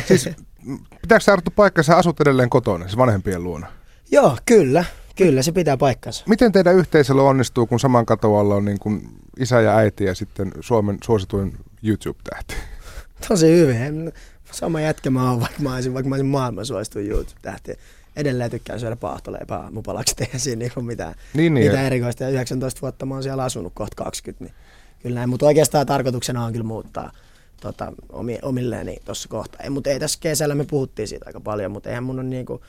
[0.06, 0.30] siis
[1.02, 3.68] pitääkö sä Arttu paikka, sä asut edelleen kotona, siis vanhempien luona?
[4.12, 4.86] Joo, kyllä.
[5.20, 6.24] Kyllä, se pitää paikkansa.
[6.28, 9.02] Miten teidän yhteisöllä onnistuu, kun saman katoalla on niin kuin
[9.40, 12.56] isä ja äiti ja sitten Suomen suosituin YouTube-tähti?
[13.28, 14.12] Tosi hyvin.
[14.52, 17.74] Sama jätkä mä oon, vaikka mä olisin, vaikka mä olisin maailman suosituin YouTube-tähti.
[18.16, 22.24] Edelleen tykkään syödä paahtoleipää aamupalaksi, tehdä siinä niin mitään, niin, niin, mitään erikoista.
[22.24, 24.54] Ja 19 vuotta mä oon siellä asunut, kohta 20, niin
[25.02, 25.30] kyllä näin.
[25.30, 27.12] Mutta oikeastaan tarkoituksena on kyllä muuttaa
[27.62, 27.94] tota,
[28.42, 29.70] omilleeni tuossa kohtaa.
[29.70, 32.62] Mutta ei tässä kesällä, me puhuttiin siitä aika paljon, mutta eihän mun on niinku,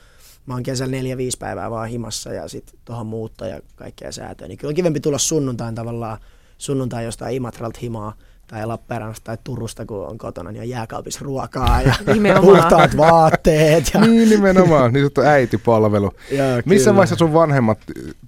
[0.45, 4.47] mä oon kesällä neljä, viisi päivää vaan himassa ja sitten tuohon muuttaa ja kaikkea säätöä.
[4.47, 6.17] Niin kyllä on kivempi tulla sunnuntain tavallaan
[6.57, 8.13] sunnuntai jostain Imatralta himaa
[8.47, 11.93] tai Lappeenrannasta tai Turusta, kun on kotona, niin on jääkaapissa ruokaa ja
[12.41, 13.91] puhtaat vaatteet.
[13.93, 14.01] Ja...
[14.01, 16.11] Niin nimenomaan, niin sanottu äitipalvelu.
[16.31, 16.95] Joo, Missä kyllä.
[16.95, 17.79] vaiheessa sun vanhemmat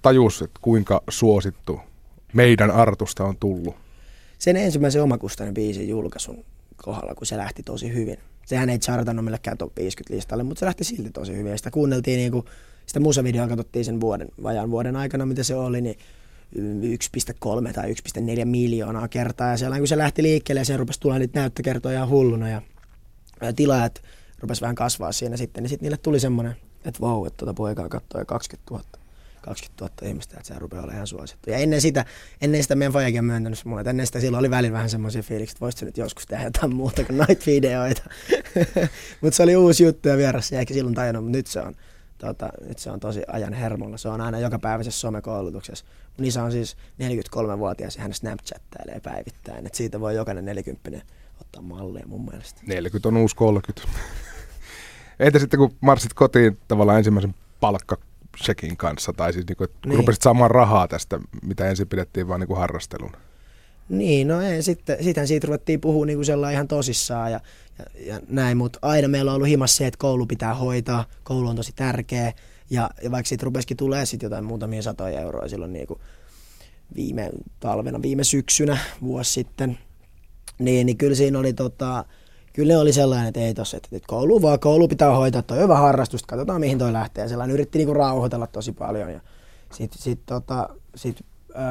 [0.01, 1.79] tajus, että kuinka suosittu
[2.33, 3.75] meidän Artusta on tullut?
[4.39, 6.45] Sen ensimmäisen omakustainen biisin julkaisun
[6.83, 8.17] kohdalla, kun se lähti tosi hyvin.
[8.45, 11.51] Sehän ei chartannut millekään top 50 listalle, mutta se lähti silti tosi hyvin.
[11.51, 12.45] Ja sitä kuunneltiin, niin kuin,
[12.85, 15.97] sitä musavideoa katsottiin sen vuoden, vajaan vuoden aikana, mitä se oli, niin
[16.55, 19.49] 1,3 tai 1,4 miljoonaa kertaa.
[19.49, 22.61] Ja siellä kun se lähti liikkeelle ja se rupesi tulla niitä näyttökertoja ihan hulluna ja,
[23.41, 24.01] ja tilaajat
[24.39, 27.89] rupesi vähän kasvaa siinä sitten, niin sitten niille tuli semmoinen, että vau, että tuota poikaa
[27.89, 29.02] katsoi 20 000.
[29.43, 31.49] 20 000 ihmistä, että se rupeaa olemaan ihan suosittu.
[31.49, 32.05] Ja ennen sitä,
[32.41, 35.23] ennen sitä meidän fajakin on myöntänyt mulle, että ennen sitä silloin oli välillä vähän semmoisia
[35.23, 38.03] fiilikset, että voisitko nyt joskus tehdä jotain muuta kuin noita videoita.
[39.21, 41.75] mutta se oli uusi juttu ja vieressä, ja ehkä silloin tajunnut, mutta nyt se on,
[42.17, 43.97] tota, nyt se on tosi ajan hermolla.
[43.97, 45.85] Se on aina joka päiväisessä somekoulutuksessa.
[46.17, 49.67] Mun isä on siis 43-vuotias ja hän snapchattailee päivittäin.
[49.67, 51.01] Et siitä voi jokainen 40
[51.41, 52.61] ottaa mallia mun mielestä.
[52.67, 53.89] 40 on uusi 30.
[55.19, 57.97] Entä sitten kun marssit kotiin tavallaan ensimmäisen palkka
[58.37, 59.97] Shekin kanssa, tai siis niinku, niin.
[59.97, 63.11] rupesit saamaan rahaa tästä, mitä ensin pidettiin vaan niinku harrastelun?
[63.89, 67.39] Niin, no ei, sitten, sitten siitä ruvettiin puhua niinku sellainen ihan tosissaan ja,
[67.79, 71.47] ja, ja näin, mutta aina meillä on ollut himassa se, että koulu pitää hoitaa, koulu
[71.47, 72.33] on tosi tärkeä,
[72.69, 76.01] ja, ja vaikka siitä rupesikin tulee sitten jotain muutamia satoja euroa silloin niinku
[76.95, 79.77] viime talvena, viime syksynä, vuosi sitten,
[80.59, 82.05] niin, niin kyllä siinä oli tota,
[82.53, 85.75] kyllä oli sellainen, että ei tossa, että, että koulu vaan, koulu pitää hoitaa, toi hyvä
[85.75, 87.27] harrastus, katsotaan mihin toi lähtee.
[87.27, 89.19] Sellainen yritti niinku rauhoitella tosi paljon ja
[89.71, 91.63] sitten sit, tota, sit, äh,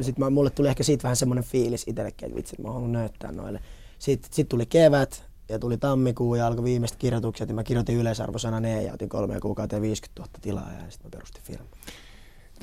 [0.00, 3.32] sit mä, mulle tuli ehkä siitä vähän semmoinen fiilis itsellekin, että vitsi, mä haluan näyttää
[3.32, 3.60] noille.
[3.98, 8.60] Sitten sit tuli kevät ja tuli tammikuu ja alkoi viimeiset kirjoitukset ja mä kirjoitin yleisarvosana
[8.60, 11.68] ne ja otin kolme kuukautta ja 50 000 tilaa ja sitten mä perustin firman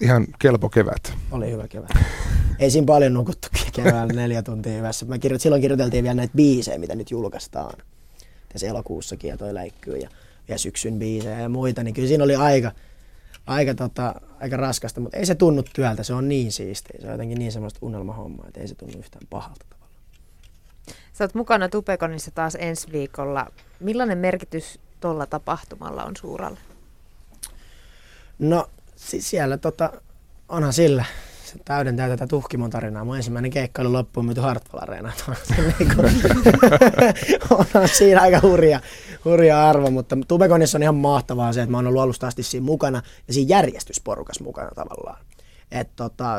[0.01, 1.13] ihan kelpo kevät.
[1.31, 1.89] Oli hyvä kevät.
[2.59, 5.05] Ei siinä paljon nukuttu keväällä neljä tuntia yhdessä.
[5.05, 7.77] Mä kirjoit, silloin kirjoiteltiin vielä näitä biisejä, mitä nyt julkaistaan.
[8.49, 10.09] Tässä elokuussakin ja toi läikkyy ja,
[10.47, 11.83] ja syksyn biisejä ja muita.
[11.83, 12.71] Niin kyllä siinä oli aika,
[13.47, 16.03] aika, tota, aika raskasta, mutta ei se tunnu työltä.
[16.03, 16.97] Se on niin siistiä.
[17.01, 19.87] Se on jotenkin niin semmoista unelmahommaa, että ei se tunnu yhtään pahalta tavalla.
[21.13, 23.47] Sä oot mukana Tupekonissa taas ensi viikolla.
[23.79, 26.59] Millainen merkitys tuolla tapahtumalla on Suuralle?
[28.39, 29.91] No siis siellä tota,
[30.49, 31.05] onhan sillä.
[31.45, 33.05] Se täydentää tätä tuhkimon tarinaa.
[33.05, 35.11] Mun ensimmäinen keikka oli loppuun myyty Hartwall Areena.
[35.79, 36.01] Niinku-
[37.55, 38.79] onhan siinä aika hurja,
[39.25, 42.65] hurja arvo, mutta Tubekonissa on ihan mahtavaa se, että mä oon ollut alusta asti siinä
[42.65, 45.25] mukana ja siinä järjestysporukas mukana tavallaan.
[45.71, 46.33] Et tota,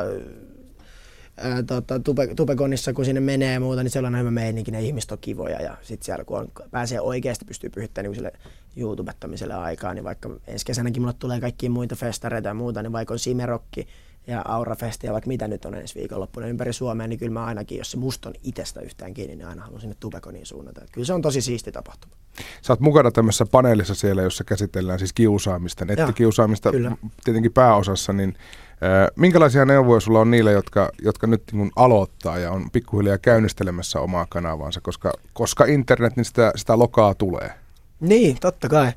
[1.41, 4.81] ää, tota, Tube, Tubekonissa, kun sinne menee ja muuta, niin siellä on hyvä meininki, ne
[4.81, 8.31] ihmiset on kivoja ja sitten siellä kun on, pääsee oikeasti pystyy pyhittämään niin sille
[8.75, 13.13] YouTubettamiselle aikaa, niin vaikka ensi kesänäkin mulle tulee kaikkia muita festareita ja muuta, niin vaikka
[13.13, 13.87] on Simerokki
[14.27, 17.77] ja Aurafesti ja vaikka mitä nyt on ensi viikonloppuna ympäri Suomea, niin kyllä mä ainakin,
[17.77, 20.81] jos se musta on itsestä yhtään kiinni, niin aina haluan sinne Tubekoniin suunnata.
[20.91, 22.13] Kyllä se on tosi siisti tapahtuma.
[22.61, 28.37] Sä oot mukana tämmöisessä paneelissa siellä, jossa käsitellään siis kiusaamista, nettikiusaamista Joo, tietenkin pääosassa, niin
[29.15, 34.25] Minkälaisia neuvoja sulla on niille, jotka, jotka nyt niin aloittaa ja on pikkuhiljaa käynnistelemässä omaa
[34.29, 37.51] kanavaansa, koska, koska internet, niin sitä, sitä lokaa tulee?
[37.99, 38.91] Niin, totta kai.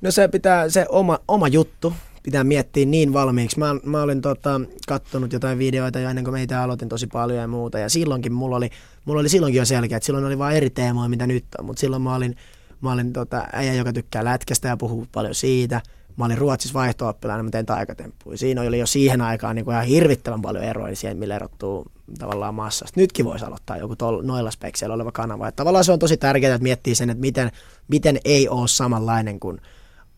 [0.00, 3.58] No se pitää, se oma, oma juttu pitää miettiä niin valmiiksi.
[3.58, 7.48] Mä, mä olin tota, kattonut jotain videoita jo ennen kuin meitä aloitin tosi paljon ja
[7.48, 7.78] muuta.
[7.78, 8.70] Ja silloinkin mulla oli,
[9.04, 11.64] mulla oli silloinkin jo selkeä, että silloin oli vain eri teemoja, mitä nyt on.
[11.64, 12.36] Mutta silloin mä olin,
[12.80, 15.80] mä olin tota, äijä, joka tykkää lätkästä ja puhuu paljon siitä–
[16.16, 18.38] mä olin Ruotsissa vaihto mä tein taikatemppuja.
[18.38, 21.86] Siinä oli jo siihen aikaan niin kuin ihan hirvittävän paljon eroja siihen, millä erottuu
[22.18, 23.00] tavallaan massasta.
[23.00, 25.48] Nytkin voisi aloittaa joku tol, noilla spekseillä oleva kanava.
[25.48, 27.50] Että tavallaan se on tosi tärkeää, että miettii sen, että miten,
[27.88, 29.60] miten ei ole samanlainen kuin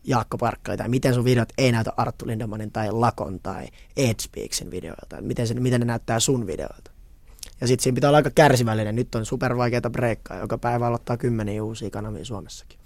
[0.03, 3.67] Jaakko Parkkali, tai miten sun videot ei näytä Arttu Lindemanin tai Lakon tai
[4.21, 6.91] Speaksin videoilta, miten, se, miten ne näyttää sun videoilta.
[7.61, 8.95] Ja sitten siinä pitää olla aika kärsivällinen.
[8.95, 12.79] Nyt on supervaikeita breikkaa, joka päivä aloittaa kymmeniä uusia kanavia Suomessakin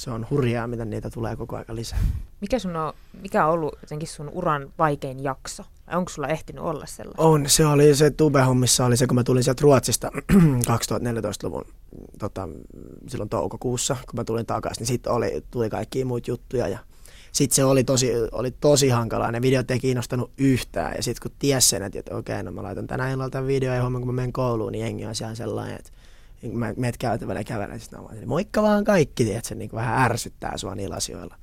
[0.00, 1.98] se on hurjaa, mitä niitä tulee koko ajan lisää.
[2.40, 5.64] Mikä, sun on, mikä on ollut jotenkin sun uran vaikein jakso?
[5.92, 7.26] Onko sulla ehtinyt olla sellainen?
[7.26, 10.10] On, se oli se Tube-hommissa, oli se kun mä tulin sieltä Ruotsista
[10.70, 11.64] 2014-luvun
[12.18, 12.48] tota,
[13.08, 16.78] silloin toukokuussa, kun mä tulin takaisin, niin sitten oli, tuli kaikki muita juttuja ja
[17.32, 21.36] sitten se oli tosi, oli tosi hankalaa, ne videot ei kiinnostanut yhtään ja sitten kun
[21.38, 24.14] ties sen, että, että okei, no mä laitan tänä illalla tämän videon ja huomenna kun
[24.14, 25.90] mä menen kouluun, niin jengi on siellä sellainen, että
[26.42, 30.04] niin mä meet käytävällä ja kävelen, sitten mä moikka vaan kaikki, tiedät, se niin vähän
[30.04, 31.36] ärsyttää sua niillä asioilla.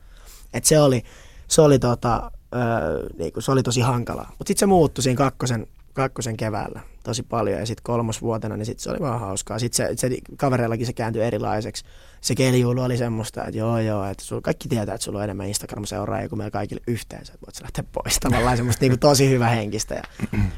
[0.54, 1.04] Et se oli,
[1.48, 4.28] se oli, tota, öö, niin kuin, se oli tosi hankalaa.
[4.30, 8.84] Mutta sitten se muuttui siinä kakkosen, kakkosen keväällä tosi paljon ja sitten kolmosvuotena, niin sitten
[8.84, 9.60] se oli vaan hauskaa.
[9.60, 11.86] Sitten se, se kavereillakin se kääntyi erilaiseksi.
[12.22, 15.48] Se kelijuulu oli semmoista, että joo joo, että sulla, kaikki tietää, että sulla on enemmän
[15.48, 18.20] Instagram-seuraajia kuin meillä kaikille yhteensä, että voit lähteä pois.
[18.20, 20.04] Tavallaan semmoista niin kuin tosi hyvä henkistä ja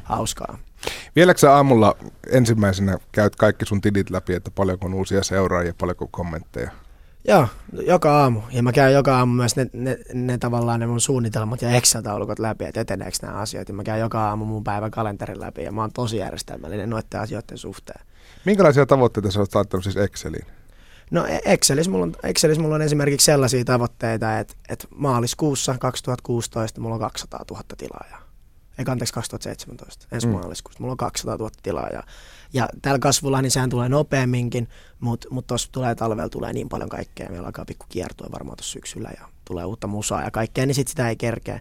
[0.03, 0.57] hauskaa.
[1.15, 1.95] Vieläkö sä aamulla
[2.29, 6.71] ensimmäisenä käyt kaikki sun tilit läpi, että paljonko on uusia seuraajia, paljonko kommentteja?
[7.27, 7.47] Joo,
[7.85, 8.41] joka aamu.
[8.51, 12.39] Ja mä käyn joka aamu myös ne, ne, ne tavallaan ne mun suunnitelmat ja Excel-taulukot
[12.39, 13.69] läpi, että eteneekö nämä asiat.
[13.69, 17.19] Ja mä käyn joka aamu mun päivän kalenterin läpi ja mä oon tosi järjestelmällinen noiden
[17.19, 18.05] asioiden suhteen.
[18.45, 20.45] Minkälaisia tavoitteita sä oot laittanut siis Exceliin?
[21.11, 26.81] No e- Excelissä mulla on, Excelissä mulla on esimerkiksi sellaisia tavoitteita, että, että maaliskuussa 2016
[26.81, 28.29] mulla on 200 000 tilaajaa.
[28.77, 30.33] Ei anteeksi 2017, ensi mm.
[30.33, 30.79] maaliskuussa.
[30.81, 32.03] Mulla on 200 000 tilaajaa.
[32.53, 34.67] Ja tällä kasvulla niin sehän tulee nopeamminkin,
[34.99, 37.29] mutta mut tuossa tulee talvella tulee niin paljon kaikkea.
[37.29, 40.91] Meillä alkaa pikku kiertoa varmaan tuossa syksyllä ja tulee uutta musaa ja kaikkea, niin sitten
[40.91, 41.59] sitä ei kerkeä.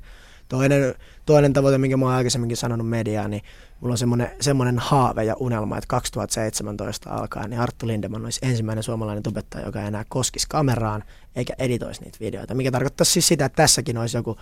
[0.48, 0.94] Toinen,
[1.26, 3.42] toinen tavoite, minkä mä oon aikaisemminkin sanonut mediaan, niin
[3.80, 8.82] mulla on semmoinen, semmoinen haave ja unelma, että 2017 alkaa, niin Arttu Lindeman olisi ensimmäinen
[8.82, 11.04] suomalainen tubettaja, joka enää koskisi kameraan
[11.36, 12.54] eikä editoisi niitä videoita.
[12.54, 14.36] Mikä tarkoittaa siis sitä, että tässäkin olisi joku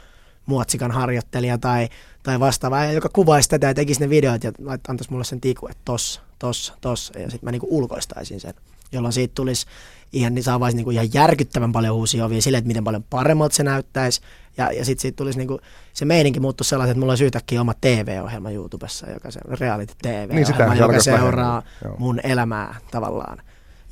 [0.46, 1.88] muotsikan harjoittelija tai,
[2.22, 4.52] tai vastaava, joka kuvaisi tätä ja tekisi ne videot ja
[4.88, 7.18] antaisi mulle sen tiku, että tossa, tossa, tossa.
[7.18, 8.54] Ja sitten mä niinku ulkoistaisin sen,
[8.92, 9.66] jolloin siitä tulisi
[10.12, 13.62] ihan, niin saa niinku ihan järkyttävän paljon uusia ovia sille, että miten paljon paremmalta se
[13.62, 14.20] näyttäisi.
[14.56, 15.60] Ja, ja sitten siitä tulisi niinku,
[15.92, 20.74] se meininki muuttuisi sellaiset, että mulla olisi yhtäkkiä oma TV-ohjelma YouTubessa, joka se reality TV-ohjelma,
[20.74, 21.62] niin joka seuraa
[21.98, 23.42] mun elämää tavallaan.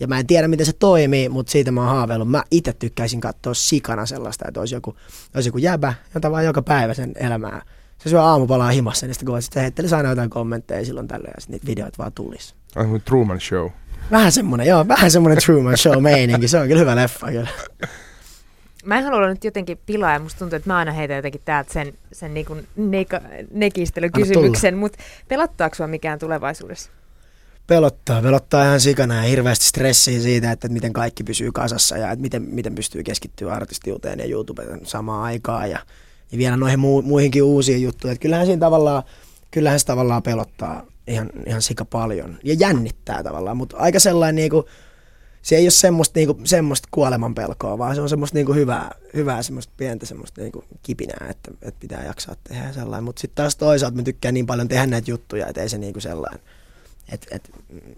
[0.01, 2.31] Ja mä en tiedä, miten se toimii, mutta siitä mä oon haaveillut.
[2.31, 4.97] Mä itse tykkäisin katsoa sikana sellaista, että olisi joku,
[5.35, 7.63] olisi joku jäbä, jota vaan joka päivä sen elämää.
[7.99, 11.47] Se syö aamupalaa himassa, niin sitten kun sitten heittelisi aina jotain kommentteja silloin tällöin, ja
[11.49, 12.55] niitä videoita vaan tulisi.
[12.77, 13.71] Aivan Truman Show.
[14.11, 16.49] Vähän semmoinen, joo, vähän semmoinen Truman Show meininki.
[16.49, 17.49] Se on kyllä hyvä leffa kyllä.
[18.85, 21.73] Mä en halua nyt jotenkin pilaa ja musta tuntuu, että mä aina heitän jotenkin täältä
[21.73, 26.91] sen, sen niinku neka- nekistelykysymyksen, mutta pelottaako sua mikään tulevaisuudessa?
[27.67, 28.23] pelottaa.
[28.23, 32.43] Pelottaa ihan sikana ja hirveästi stressiä siitä, että, miten kaikki pysyy kasassa ja että miten,
[32.43, 35.79] miten pystyy keskittyä artistiuteen ja YouTubeen samaan aikaan ja,
[36.35, 38.13] ja vielä noihin mu, muihinkin uusiin juttuihin.
[38.13, 39.03] Että kyllähän siinä tavallaan,
[39.51, 44.65] kyllähän se tavallaan pelottaa ihan, ihan sika paljon ja jännittää tavallaan, mutta aika sellainen niinku,
[45.43, 49.43] se ei ole semmoista, niinku, semmoista kuoleman pelkoa, vaan se on semmoista niinku hyvää, hyvää
[49.43, 53.05] semmoista pientä semmoista niinku kipinää, että, että pitää jaksaa tehdä sellainen.
[53.05, 56.01] Mutta sitten taas toisaalta mä tykkään niin paljon tehdä näitä juttuja, että ei se niinku
[56.01, 56.41] sellainen
[57.09, 57.51] että et,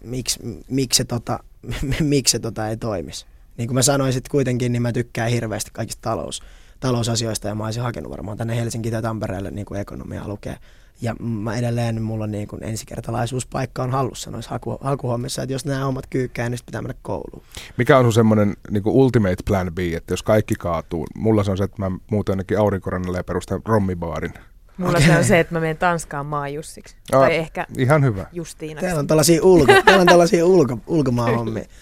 [0.05, 1.41] miksi, miksi, se, tota,
[2.01, 3.27] miksi se tota ei toimisi.
[3.57, 6.43] Niin kuin mä sanoin sitten kuitenkin, niin mä tykkään hirveästi kaikista talous,
[6.81, 10.57] talousasioista ja mä olisin hakenut varmaan tänne Helsinkiin tai Tampereelle niin kuin ekonomiaa lukea.
[11.01, 15.65] Ja mä edelleen, mulla on niin kuin ensikertalaisuuspaikka on hallussa noissa haku, hakuhommissa, että jos
[15.65, 17.43] nämä hommat kyykkää, niin pitää mennä kouluun.
[17.77, 21.07] Mikä on sun semmoinen niin ultimate plan B, että jos kaikki kaatuu?
[21.15, 24.35] Mulla se on se, että mä muuten ainakin aurinkorannalle ja perustan rommibaarin.
[24.77, 25.03] Mulla okay.
[25.07, 26.97] se on se, että mä menen Tanskaan maajussiksi.
[27.13, 28.27] Oh, tai ehkä ihan hyvä.
[28.33, 28.87] Justiinaksi.
[28.87, 31.65] Täällä on tällaisia, ulko, täällä on tällaisia ulko, ulkomaanhommia.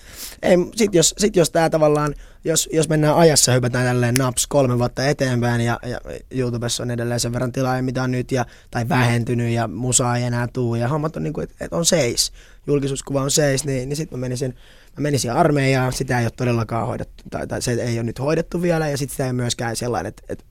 [0.44, 4.78] Ei, sit jos, sit jos tää tavallaan, jos, jos mennään ajassa, hypätään tälleen naps kolme
[4.78, 8.88] vuotta eteenpäin ja, ja YouTubessa on edelleen sen verran tilaa, mitä on nyt, ja, tai
[8.88, 12.32] vähentynyt ja musaa ei enää tuu ja hommat on niin kuin, että et on seis,
[12.66, 14.54] julkisuuskuva on seis, niin, niin sitten mä menisin,
[14.96, 18.62] mä menisin armeijaan, sitä ei ole todellakaan hoidettu, tai, tai se ei ole nyt hoidettu
[18.62, 20.44] vielä, ja sitten sitä ei myöskään sellainen, että, että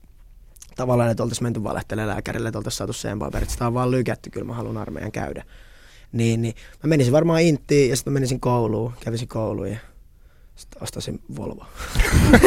[0.76, 3.50] tavallaan, että oltaisiin menty valehtelemaan lääkärille, että oltaisiin saatu sen paperit.
[3.50, 5.44] Sitä on vaan lykätty, kyllä mä haluan armeijan käydä.
[6.14, 9.78] Niin, niin mä menisin varmaan Inttiin ja sitten mä menisin kouluun, kävisin kouluun ja
[10.54, 11.66] sitten ostasin Volvo.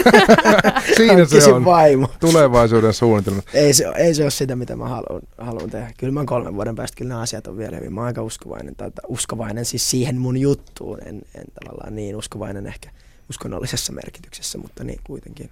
[0.97, 2.09] Siinä se on vaimo.
[2.19, 3.41] tulevaisuuden suunnitelma.
[3.53, 5.91] Ei se, ei se ole sitä, mitä mä haluan, haluan tehdä.
[5.97, 7.93] Kyllä mä kolmen vuoden päästä, kyllä nämä asiat on vielä hyvin.
[7.93, 10.99] Mä oon aika uskovainen, tai uskovainen siis siihen mun juttuun.
[11.05, 12.89] En, en tavallaan niin uskovainen ehkä
[13.29, 15.49] uskonnollisessa merkityksessä, mutta niin kuitenkin.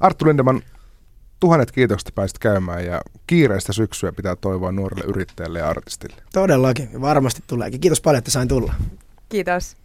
[0.00, 0.62] Arttu Lindeman,
[1.42, 6.16] tuhannet kiitokset, että pääsit käymään ja kiireistä syksyä pitää toivoa nuorelle yrittäjälle ja artistille.
[6.32, 7.80] Todellakin, varmasti tuleekin.
[7.80, 8.74] Kiitos paljon, että sain tulla.
[9.28, 9.76] Kiitos.